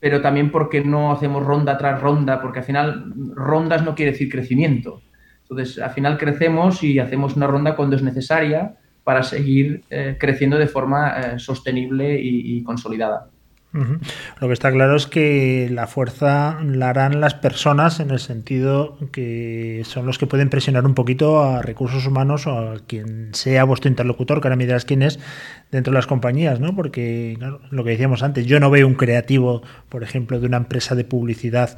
pero 0.00 0.20
también 0.20 0.50
porque 0.50 0.82
no 0.82 1.12
hacemos 1.12 1.46
ronda 1.46 1.78
tras 1.78 2.00
ronda, 2.00 2.42
porque 2.42 2.58
al 2.58 2.64
final 2.64 3.12
rondas 3.36 3.84
no 3.84 3.94
quiere 3.94 4.10
decir 4.12 4.28
crecimiento. 4.28 5.00
Entonces, 5.42 5.78
al 5.78 5.90
final 5.90 6.18
crecemos 6.18 6.82
y 6.82 6.98
hacemos 6.98 7.36
una 7.36 7.46
ronda 7.46 7.76
cuando 7.76 7.94
es 7.94 8.02
necesaria 8.02 8.74
para 9.04 9.22
seguir 9.22 9.84
eh, 9.90 10.16
creciendo 10.18 10.58
de 10.58 10.66
forma 10.66 11.38
sostenible 11.38 12.18
y 12.20 12.62
consolidada. 12.64 13.30
Lo 13.72 14.48
que 14.48 14.52
está 14.52 14.72
claro 14.72 14.96
es 14.96 15.06
que 15.06 15.68
la 15.70 15.86
fuerza 15.86 16.58
la 16.64 16.90
harán 16.90 17.20
las 17.20 17.34
personas 17.34 18.00
en 18.00 18.10
el 18.10 18.18
sentido 18.18 18.98
que 19.12 19.82
son 19.84 20.06
los 20.06 20.18
que 20.18 20.26
pueden 20.26 20.50
presionar 20.50 20.84
un 20.86 20.94
poquito 20.94 21.42
a 21.42 21.62
recursos 21.62 22.04
humanos 22.04 22.48
o 22.48 22.58
a 22.72 22.78
quien 22.80 23.32
sea 23.32 23.62
vuestro 23.62 23.88
interlocutor, 23.88 24.40
que 24.40 24.48
ahora 24.48 24.56
me 24.56 24.66
dirás 24.66 24.84
quién 24.84 25.02
es, 25.02 25.20
dentro 25.70 25.92
de 25.92 25.94
las 25.96 26.06
compañías, 26.06 26.60
¿no? 26.60 26.74
Porque 26.74 27.38
lo 27.70 27.84
que 27.84 27.90
decíamos 27.90 28.22
antes, 28.22 28.46
yo 28.46 28.58
no 28.58 28.70
veo 28.70 28.86
un 28.86 28.94
creativo, 28.94 29.62
por 29.88 30.02
ejemplo, 30.02 30.40
de 30.40 30.46
una 30.46 30.56
empresa 30.56 30.94
de 30.94 31.04
publicidad 31.04 31.76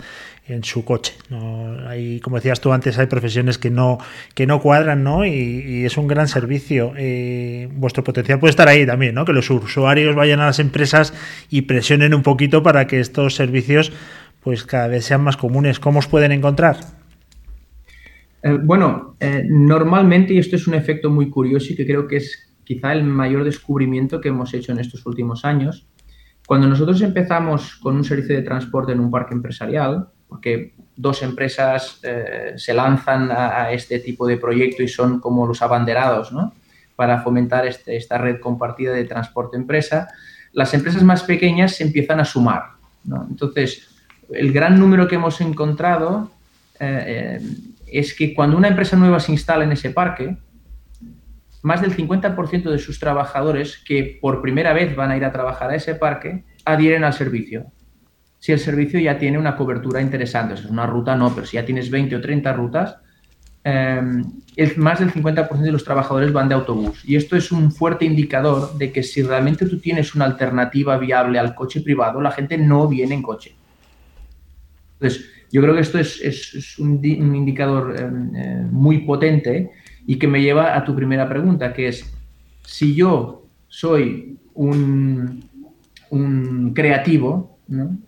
en 0.49 0.65
su 0.65 0.85
coche. 0.85 1.15
¿no? 1.29 1.89
Hay, 1.89 2.21
como 2.21 2.37
decías 2.37 2.61
tú 2.61 2.73
antes, 2.73 2.99
hay 2.99 3.07
profesiones 3.07 3.59
que 3.59 3.71
no, 3.71 3.99
que 4.35 4.47
no 4.47 4.61
cuadran, 4.61 5.05
¿no? 5.05 5.25
Y, 5.27 5.31
y 5.31 5.85
es 5.85 5.97
un 5.97 6.09
gran 6.09 6.29
servicio. 6.29 6.95
Eh, 6.97 7.69
vuestro 7.73 8.03
potencial 8.03 8.39
puede 8.41 8.51
estar 8.51 8.69
ahí 8.69 8.87
también, 8.87 9.15
¿no? 9.15 9.25
Que 9.25 9.33
los 9.33 9.49
usuarios 9.51 10.17
vayan 10.17 10.41
a 10.41 10.47
las 10.47 10.59
empresas 10.59 11.13
y 11.51 11.63
presionen 11.63 12.15
un 12.15 12.23
poquito 12.23 12.63
para 12.63 12.87
que 12.87 13.01
estos 13.01 13.35
servicios 13.35 13.93
pues 14.43 14.65
cada 14.65 14.89
vez 14.89 15.05
sean 15.05 15.23
más 15.23 15.37
comunes. 15.37 15.79
¿Cómo 15.79 16.01
os 16.01 16.09
pueden 16.09 16.33
encontrar? 16.33 16.77
Eh, 18.43 18.59
bueno, 18.61 19.17
eh, 19.21 19.45
normalmente, 19.49 20.35
y 20.35 20.39
esto 20.39 20.57
es 20.57 20.67
un 20.67 20.75
efecto 20.75 21.11
muy 21.11 21.31
curioso 21.31 21.73
y 21.73 21.77
que 21.77 21.87
creo 21.87 22.09
que 22.09 22.17
es 22.17 22.52
quizá 22.65 22.93
el 22.93 23.05
mayor 23.05 23.45
descubrimiento 23.45 24.21
que 24.21 24.29
hemos 24.29 24.53
hecho 24.55 24.73
en 24.73 24.79
estos 24.79 25.05
últimos 25.07 25.45
años, 25.45 25.87
cuando 26.47 26.67
nosotros 26.67 27.01
empezamos 27.03 27.77
con 27.77 27.97
un 27.97 28.05
servicio 28.05 28.37
de 28.37 28.43
transporte 28.43 28.93
en 28.93 29.01
un 29.01 29.11
parque 29.11 29.35
empresarial, 29.35 30.09
porque 30.29 30.75
dos 30.97 31.23
empresas 31.23 32.01
eh, 32.03 32.55
se 32.57 32.75
lanzan 32.75 33.31
a, 33.31 33.71
este 33.73 33.99
tipo 33.99 34.27
de 34.27 34.37
proyecto 34.37 34.83
y 34.83 34.89
son 34.89 35.21
como 35.21 35.47
los 35.47 35.63
abanderados. 35.63 36.33
Para 36.97 37.21
fomentar 37.23 37.67
este, 37.67 37.97
esta 37.97 38.19
red 38.19 38.41
compartida 38.41 38.93
de 38.93 39.05
transporte 39.05 39.57
empresa, 39.57 40.09
las 40.53 40.75
empresas 40.75 41.03
más 41.03 41.23
pequeñas 41.23 41.75
se 41.77 41.85
empiezan 41.85 42.21
a 42.21 42.25
sumar. 42.25 42.63
Entonces, 43.31 43.89
el 44.31 44.53
gran 44.53 44.79
número 44.79 45.09
que 45.09 45.17
hemos 45.17 45.41
encontrado 45.41 46.31
eh, 46.79 47.41
eh, 47.41 47.41
es 47.87 48.15
que 48.15 48.35
cuando 48.35 48.57
una 48.57 48.69
empresa 48.69 48.97
nueva 48.97 49.21
se 49.21 49.33
instala 49.33 49.65
en 49.65 49.73
ese 49.73 49.91
parque, 49.91 50.37
más 51.63 51.81
del 51.81 51.97
50% 51.97 52.71
de 52.71 52.79
sus 52.79 52.99
trabajadores 52.99 53.79
que 53.79 54.19
por 54.21 54.43
primera 54.43 54.73
vez 54.73 54.95
van 54.95 55.11
a 55.11 55.17
ir 55.17 55.25
a 55.25 55.33
trabajar 55.33 55.71
a 55.71 55.77
ese 55.77 55.95
parque 55.95 56.45
adhieren 56.65 57.05
al 57.05 57.13
servicio. 57.13 57.67
Si 58.39 58.53
el 58.53 58.59
servicio 58.59 58.99
ya 58.99 59.19
tiene 59.19 59.39
una 59.39 59.57
cobertura 59.57 60.01
interesante, 60.01 60.55
o 60.55 60.57
sea, 60.57 60.71
una 60.71 60.87
ruta 60.87 61.15
no, 61.15 61.33
pero 61.33 61.47
si 61.47 61.57
ya 61.57 61.65
tienes 61.65 61.91
20 61.91 62.17
o 62.17 62.21
30 62.21 62.53
rutas, 62.53 62.97
eh, 63.65 64.03
más 64.77 64.99
del 64.99 65.13
50% 65.13 65.61
de 65.61 65.71
los 65.71 65.85
trabajadores 65.85 66.33
van 66.33 66.49
de 66.49 66.57
autobús. 66.57 67.05
Y 67.05 67.15
esto 67.15 67.37
es 67.37 67.53
un 67.53 67.71
fuerte 67.71 68.05
indicador 68.05 68.77
de 68.77 68.91
que 68.91 69.05
si 69.05 69.23
realmente 69.23 69.67
tú 69.67 69.79
tienes 69.79 70.17
una 70.17 70.25
alternativa 70.25 70.99
viable 70.99 71.39
al 71.39 71.55
coche 71.55 71.81
privado, 71.81 72.21
la 72.21 72.33
gente 72.33 72.59
no 72.59 72.89
viene 72.89 73.15
en 73.15 73.23
coche. 73.23 73.55
Entonces, 74.95 75.25
yo 75.53 75.63
creo 75.63 75.75
que 75.75 75.81
esto 75.81 75.99
es, 75.99 76.21
es, 76.23 76.79
un, 76.79 77.05
indicador 77.05 77.95
eh, 77.97 78.67
muy 78.71 78.99
potente 78.99 79.71
y 80.07 80.17
que 80.19 80.27
me 80.27 80.43
lleva 80.43 80.77
a 80.77 80.85
tu 80.85 80.95
primera 80.95 81.29
pregunta, 81.29 81.73
que 81.73 81.89
es, 81.89 82.13
si 82.65 82.95
yo 82.95 83.47
soy 83.69 84.39
un, 84.55 85.45
un 86.11 86.75
creativo 86.75 87.59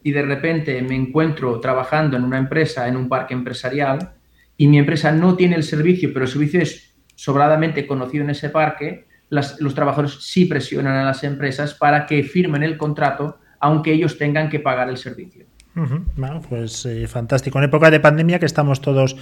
y 0.02 0.12
de 0.12 0.22
repente 0.22 0.82
me 0.82 0.94
encuentro 0.94 1.58
trabajando 1.58 2.16
en 2.16 2.24
una 2.24 2.38
empresa, 2.38 2.86
en 2.86 2.96
un 2.96 3.08
parque 3.08 3.32
empresarial, 3.32 4.12
y 4.56 4.68
mi 4.68 4.78
empresa 4.78 5.10
no 5.10 5.36
tiene 5.36 5.56
el 5.56 5.62
servicio, 5.62 6.12
pero 6.12 6.26
el 6.26 6.30
servicio 6.30 6.60
es 6.60 6.94
sobradamente 7.14 7.86
conocido 7.86 8.24
en 8.24 8.30
ese 8.30 8.50
parque, 8.50 9.06
los 9.30 9.74
trabajadores 9.74 10.18
sí 10.20 10.44
presionan 10.44 10.96
a 10.96 11.04
las 11.04 11.24
empresas 11.24 11.74
para 11.74 12.06
que 12.06 12.22
firmen 12.22 12.62
el 12.62 12.76
contrato, 12.76 13.38
aunque 13.58 13.92
ellos 13.92 14.18
tengan 14.18 14.48
que 14.48 14.60
pagar 14.60 14.88
el 14.88 14.96
servicio. 14.96 15.46
Bueno, 15.74 16.40
pues 16.48 16.86
eh, 16.86 17.06
fantástico. 17.08 17.58
En 17.58 17.64
época 17.64 17.90
de 17.90 17.98
pandemia 17.98 18.38
que 18.38 18.46
estamos 18.46 18.80
todos 18.80 19.16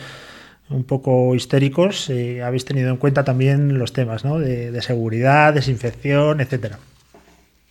un 0.71 0.85
poco 0.85 1.35
histéricos, 1.35 2.09
eh, 2.11 2.43
habéis 2.43 2.65
tenido 2.65 2.91
en 2.91 2.97
cuenta 2.97 3.25
también 3.25 3.79
los 3.79 3.93
temas 3.93 4.25
¿no? 4.25 4.39
de, 4.39 4.81
seguridad, 4.83 5.55
desinfección, 5.55 6.41
etcétera. 6.41 6.79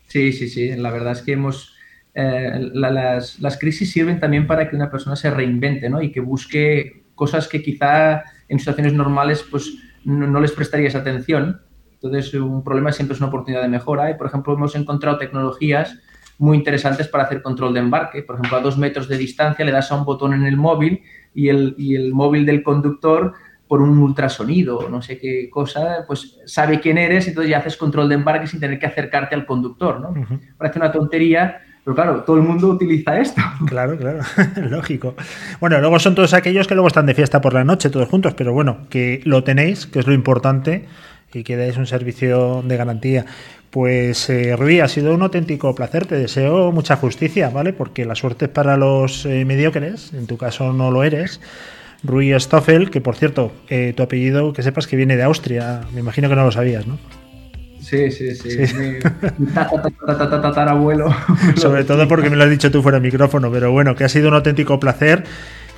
Sí, 0.08 0.34
sí, 0.34 0.50
sí. 0.50 0.76
La 0.76 0.92
verdad 0.92 1.14
es 1.14 1.22
que 1.22 1.34
hemos 1.34 1.74
eh, 2.14 2.70
la, 2.74 2.92
las, 2.92 3.40
las, 3.40 3.58
crisis 3.58 3.92
sirven 3.92 4.20
también 4.20 4.46
para 4.46 4.70
que 4.70 4.76
una 4.76 4.92
persona 4.92 5.16
se 5.16 5.32
reinvente 5.32 5.90
¿no? 5.90 6.02
y 6.02 6.12
que 6.12 6.20
busque 6.20 7.04
cosas 7.16 7.48
que 7.48 7.64
quizá 7.64 8.24
en 8.50 8.60
situaciones 8.60 8.94
normales 8.94 9.46
pues 9.50 9.74
no, 10.04 10.28
no, 10.28 10.40
les 10.42 10.52
prestarías 10.52 10.96
atención. 10.96 11.62
Entonces, 11.94 12.34
un 12.34 12.64
problema 12.64 12.92
siempre 12.92 13.14
es 13.14 13.22
una 13.22 13.30
oportunidad 13.30 13.62
de 13.62 13.70
mejora. 13.70 14.10
Y, 14.10 14.16
por 14.16 14.28
ejemplo, 14.28 14.54
hemos 14.54 14.76
encontrado 14.76 15.18
tecnologías 15.18 16.00
muy 16.42 16.58
interesantes 16.58 17.08
para 17.08 17.26
hacer 17.26 17.42
control 17.42 17.74
de 17.74 17.80
embarque. 17.80 18.24
Por 18.24 18.36
ejemplo, 18.36 18.58
a 18.58 18.62
dos 18.62 18.78
metros 18.78 19.08
de 19.08 19.18
distancia 19.18 19.64
le 19.64 19.72
das 19.72 19.92
a 19.92 19.96
un 19.96 20.06
botón 20.06 20.34
en 20.34 20.44
el 20.44 20.58
móvil 20.58 21.04
y 21.36 21.50
el, 21.50 21.76
y 21.78 21.96
el 21.96 22.14
móvil 22.14 22.46
del 22.46 22.64
conductor 22.64 23.34
por 23.68 23.82
un 23.82 23.98
ultrasonido, 24.00 24.90
no 24.90 25.02
sé 25.02 25.18
qué 25.18 25.50
cosa, 25.50 26.04
pues 26.06 26.40
sabe 26.46 26.82
quién 26.82 26.98
eres 26.98 27.26
y 27.26 27.30
entonces 27.30 27.52
ya 27.52 27.60
haces 27.60 27.78
control 27.78 28.10
de 28.10 28.16
embarque 28.16 28.48
sin 28.48 28.60
tener 28.60 28.78
que 28.80 28.86
acercarte 28.86 29.34
al 29.34 29.46
conductor, 29.46 30.02
¿no? 30.02 30.10
Uh 30.10 30.26
-huh. 30.26 30.40
Parece 30.58 30.80
una 30.80 30.92
tontería, 30.92 31.62
pero 31.86 31.96
claro, 31.96 32.24
todo 32.24 32.36
el 32.36 32.42
mundo 32.42 32.68
utiliza 32.68 33.18
esto. 33.20 33.42
Claro, 33.68 33.96
claro, 33.96 34.20
lógico. 34.70 35.16
Bueno, 35.62 35.80
luego 35.80 36.00
son 36.00 36.16
todos 36.16 36.34
aquellos 36.34 36.68
que 36.68 36.74
luego 36.74 36.88
están 36.88 37.06
de 37.06 37.14
fiesta 37.14 37.40
por 37.40 37.54
la 37.54 37.64
noche, 37.64 37.90
todos 37.90 38.10
juntos, 38.10 38.34
pero 38.34 38.52
bueno, 38.52 38.88
que 38.90 39.22
lo 39.24 39.44
tenéis, 39.44 39.86
que 39.86 40.00
es 40.00 40.08
lo 40.08 40.14
importante, 40.14 40.88
y 41.34 41.44
que 41.44 41.56
dais 41.56 41.78
un 41.78 41.86
servicio 41.86 42.62
de 42.64 42.76
garantía. 42.78 43.26
Pues 43.72 44.30
eh, 44.30 44.56
Rui, 44.58 44.82
ha 44.82 44.90
sido 44.90 45.16
un 45.16 45.22
auténtico 45.22 45.74
placer, 45.74 46.06
te 46.06 46.16
deseo 46.16 46.74
mucha 46.74 46.98
justicia, 46.98 47.50
¿vale? 47.50 47.72
Porque 47.72 48.04
la 48.04 48.16
suerte 48.16 48.46
es 48.46 48.52
para 48.52 48.76
los 48.76 49.26
eh, 49.26 49.46
mediocres, 49.46 50.14
en 50.14 50.28
tu 50.28 50.38
caso 50.38 50.74
no 50.74 50.92
lo 50.92 51.06
eres. 51.06 51.40
Rui 52.04 52.38
Stoffel, 52.38 52.90
que 52.90 53.00
por 53.00 53.16
cierto, 53.16 53.54
eh, 53.70 53.94
tu 53.96 54.04
apellido, 54.04 54.52
que 54.52 54.62
sepas 54.62 54.88
que 54.88 54.98
viene 54.98 55.16
de 55.16 55.24
Austria, 55.24 55.82
me 55.94 56.02
imagino 56.02 56.28
que 56.28 56.36
no 56.36 56.44
lo 56.44 56.52
sabías, 56.52 56.86
¿no? 56.86 57.00
Sí, 57.80 58.12
sí, 58.12 58.36
sí. 58.36 58.68
sí. 58.68 58.76
Mi 59.38 59.48
tatarabuelo. 59.48 61.14
Sobre 61.56 61.84
todo 61.84 62.08
porque 62.08 62.30
me 62.30 62.36
lo 62.36 62.44
has 62.44 62.50
dicho 62.50 62.72
tú 62.72 62.82
fuera 62.82 63.00
de 63.00 63.06
micrófono, 63.06 63.52
pero 63.52 63.72
bueno, 63.72 63.96
que 63.96 64.04
ha 64.04 64.10
sido 64.10 64.28
un 64.28 64.36
auténtico 64.36 64.80
placer. 64.80 65.24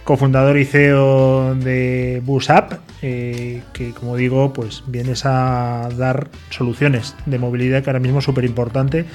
Cofundador 0.03 0.57
y 0.57 0.65
CEO 0.65 1.55
de 1.55 2.21
Busap, 2.25 2.73
eh, 3.01 3.61
que 3.71 3.91
como 3.91 4.17
digo, 4.17 4.51
pues 4.51 4.83
vienes 4.87 5.25
a 5.25 5.87
dar 5.97 6.27
soluciones 6.49 7.15
de 7.25 7.39
movilidad 7.39 7.83
que 7.83 7.89
ahora 7.89 7.99
mismo 7.99 8.19
es 8.19 8.25
súper 8.25 8.43
importante 8.43 9.05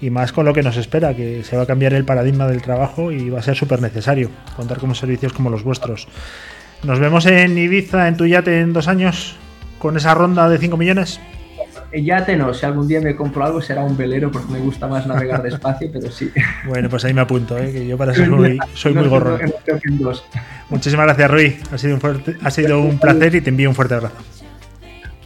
y 0.00 0.10
más 0.10 0.32
con 0.32 0.44
lo 0.44 0.52
que 0.52 0.62
nos 0.62 0.76
espera, 0.76 1.14
que 1.14 1.42
se 1.42 1.56
va 1.56 1.64
a 1.64 1.66
cambiar 1.66 1.94
el 1.94 2.04
paradigma 2.04 2.46
del 2.46 2.62
trabajo 2.62 3.10
y 3.10 3.28
va 3.30 3.40
a 3.40 3.42
ser 3.42 3.56
súper 3.56 3.82
necesario 3.82 4.30
contar 4.54 4.78
con 4.78 4.94
servicios 4.94 5.32
como 5.32 5.50
los 5.50 5.64
vuestros. 5.64 6.06
Nos 6.84 7.00
vemos 7.00 7.26
en 7.26 7.58
Ibiza, 7.58 8.06
en 8.06 8.16
tu 8.16 8.26
yate, 8.26 8.60
en 8.60 8.72
dos 8.72 8.86
años, 8.86 9.36
con 9.78 9.96
esa 9.96 10.14
ronda 10.14 10.48
de 10.48 10.58
5 10.58 10.76
millones 10.76 11.20
yate 11.92 12.36
no, 12.36 12.52
si 12.52 12.66
algún 12.66 12.88
día 12.88 13.00
me 13.00 13.14
compro 13.14 13.44
algo 13.44 13.60
será 13.60 13.82
un 13.82 13.96
velero 13.96 14.30
porque 14.30 14.52
me 14.52 14.58
gusta 14.58 14.86
más 14.86 15.06
navegar 15.06 15.42
despacio, 15.42 15.88
pero 15.92 16.10
sí. 16.10 16.30
Bueno, 16.66 16.88
pues 16.88 17.04
ahí 17.04 17.14
me 17.14 17.20
apunto, 17.20 17.56
¿eh? 17.58 17.72
que 17.72 17.86
yo 17.86 17.96
para 17.96 18.12
eso 18.12 18.24
soy, 18.36 18.58
soy 18.74 18.94
muy 18.94 19.08
gorro. 19.08 19.38
Muchísimas 20.68 21.06
gracias, 21.06 21.30
Rui. 21.30 21.58
Ha 21.72 21.78
sido 21.78 21.94
un, 21.94 22.00
fuerte, 22.00 22.36
ha 22.42 22.50
sido 22.50 22.80
un 22.80 22.98
placer 22.98 23.34
y 23.34 23.40
te 23.40 23.50
envío 23.50 23.68
un 23.68 23.74
fuerte 23.74 23.94
abrazo. 23.94 24.16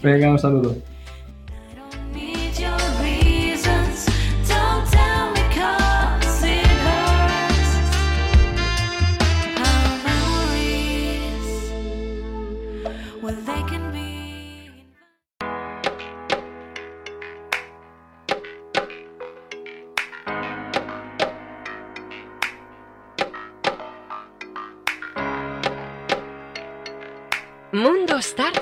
Venga, 0.02 0.30
un 0.30 0.38
saludo. 0.38 0.76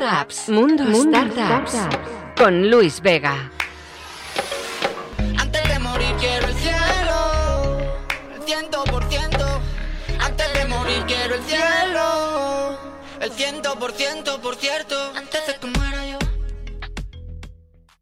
Startups. 0.09 0.49
Mundo, 0.49 0.85
Startups. 0.95 1.77
Con 2.35 2.71
Luis 2.71 3.03
Vega. 3.03 3.51
Antes 5.39 5.69
de 5.69 5.79
morir 5.81 6.15
quiero 6.19 6.47
el 6.49 6.55
cielo, 6.55 7.95
el 8.35 8.43
ciento 8.43 8.85
por 8.85 9.05
ciento. 9.11 9.61
Antes 10.19 10.55
de 10.55 10.65
morir 10.65 11.05
quiero 11.07 11.35
el 11.35 11.43
cielo, 11.43 12.79
el 13.21 13.33
ciento 13.33 13.79
por 13.79 13.93
ciento, 13.93 14.41
por 14.41 14.57
cierto. 14.57 15.13
Antes 15.15 15.47
de 15.47 15.55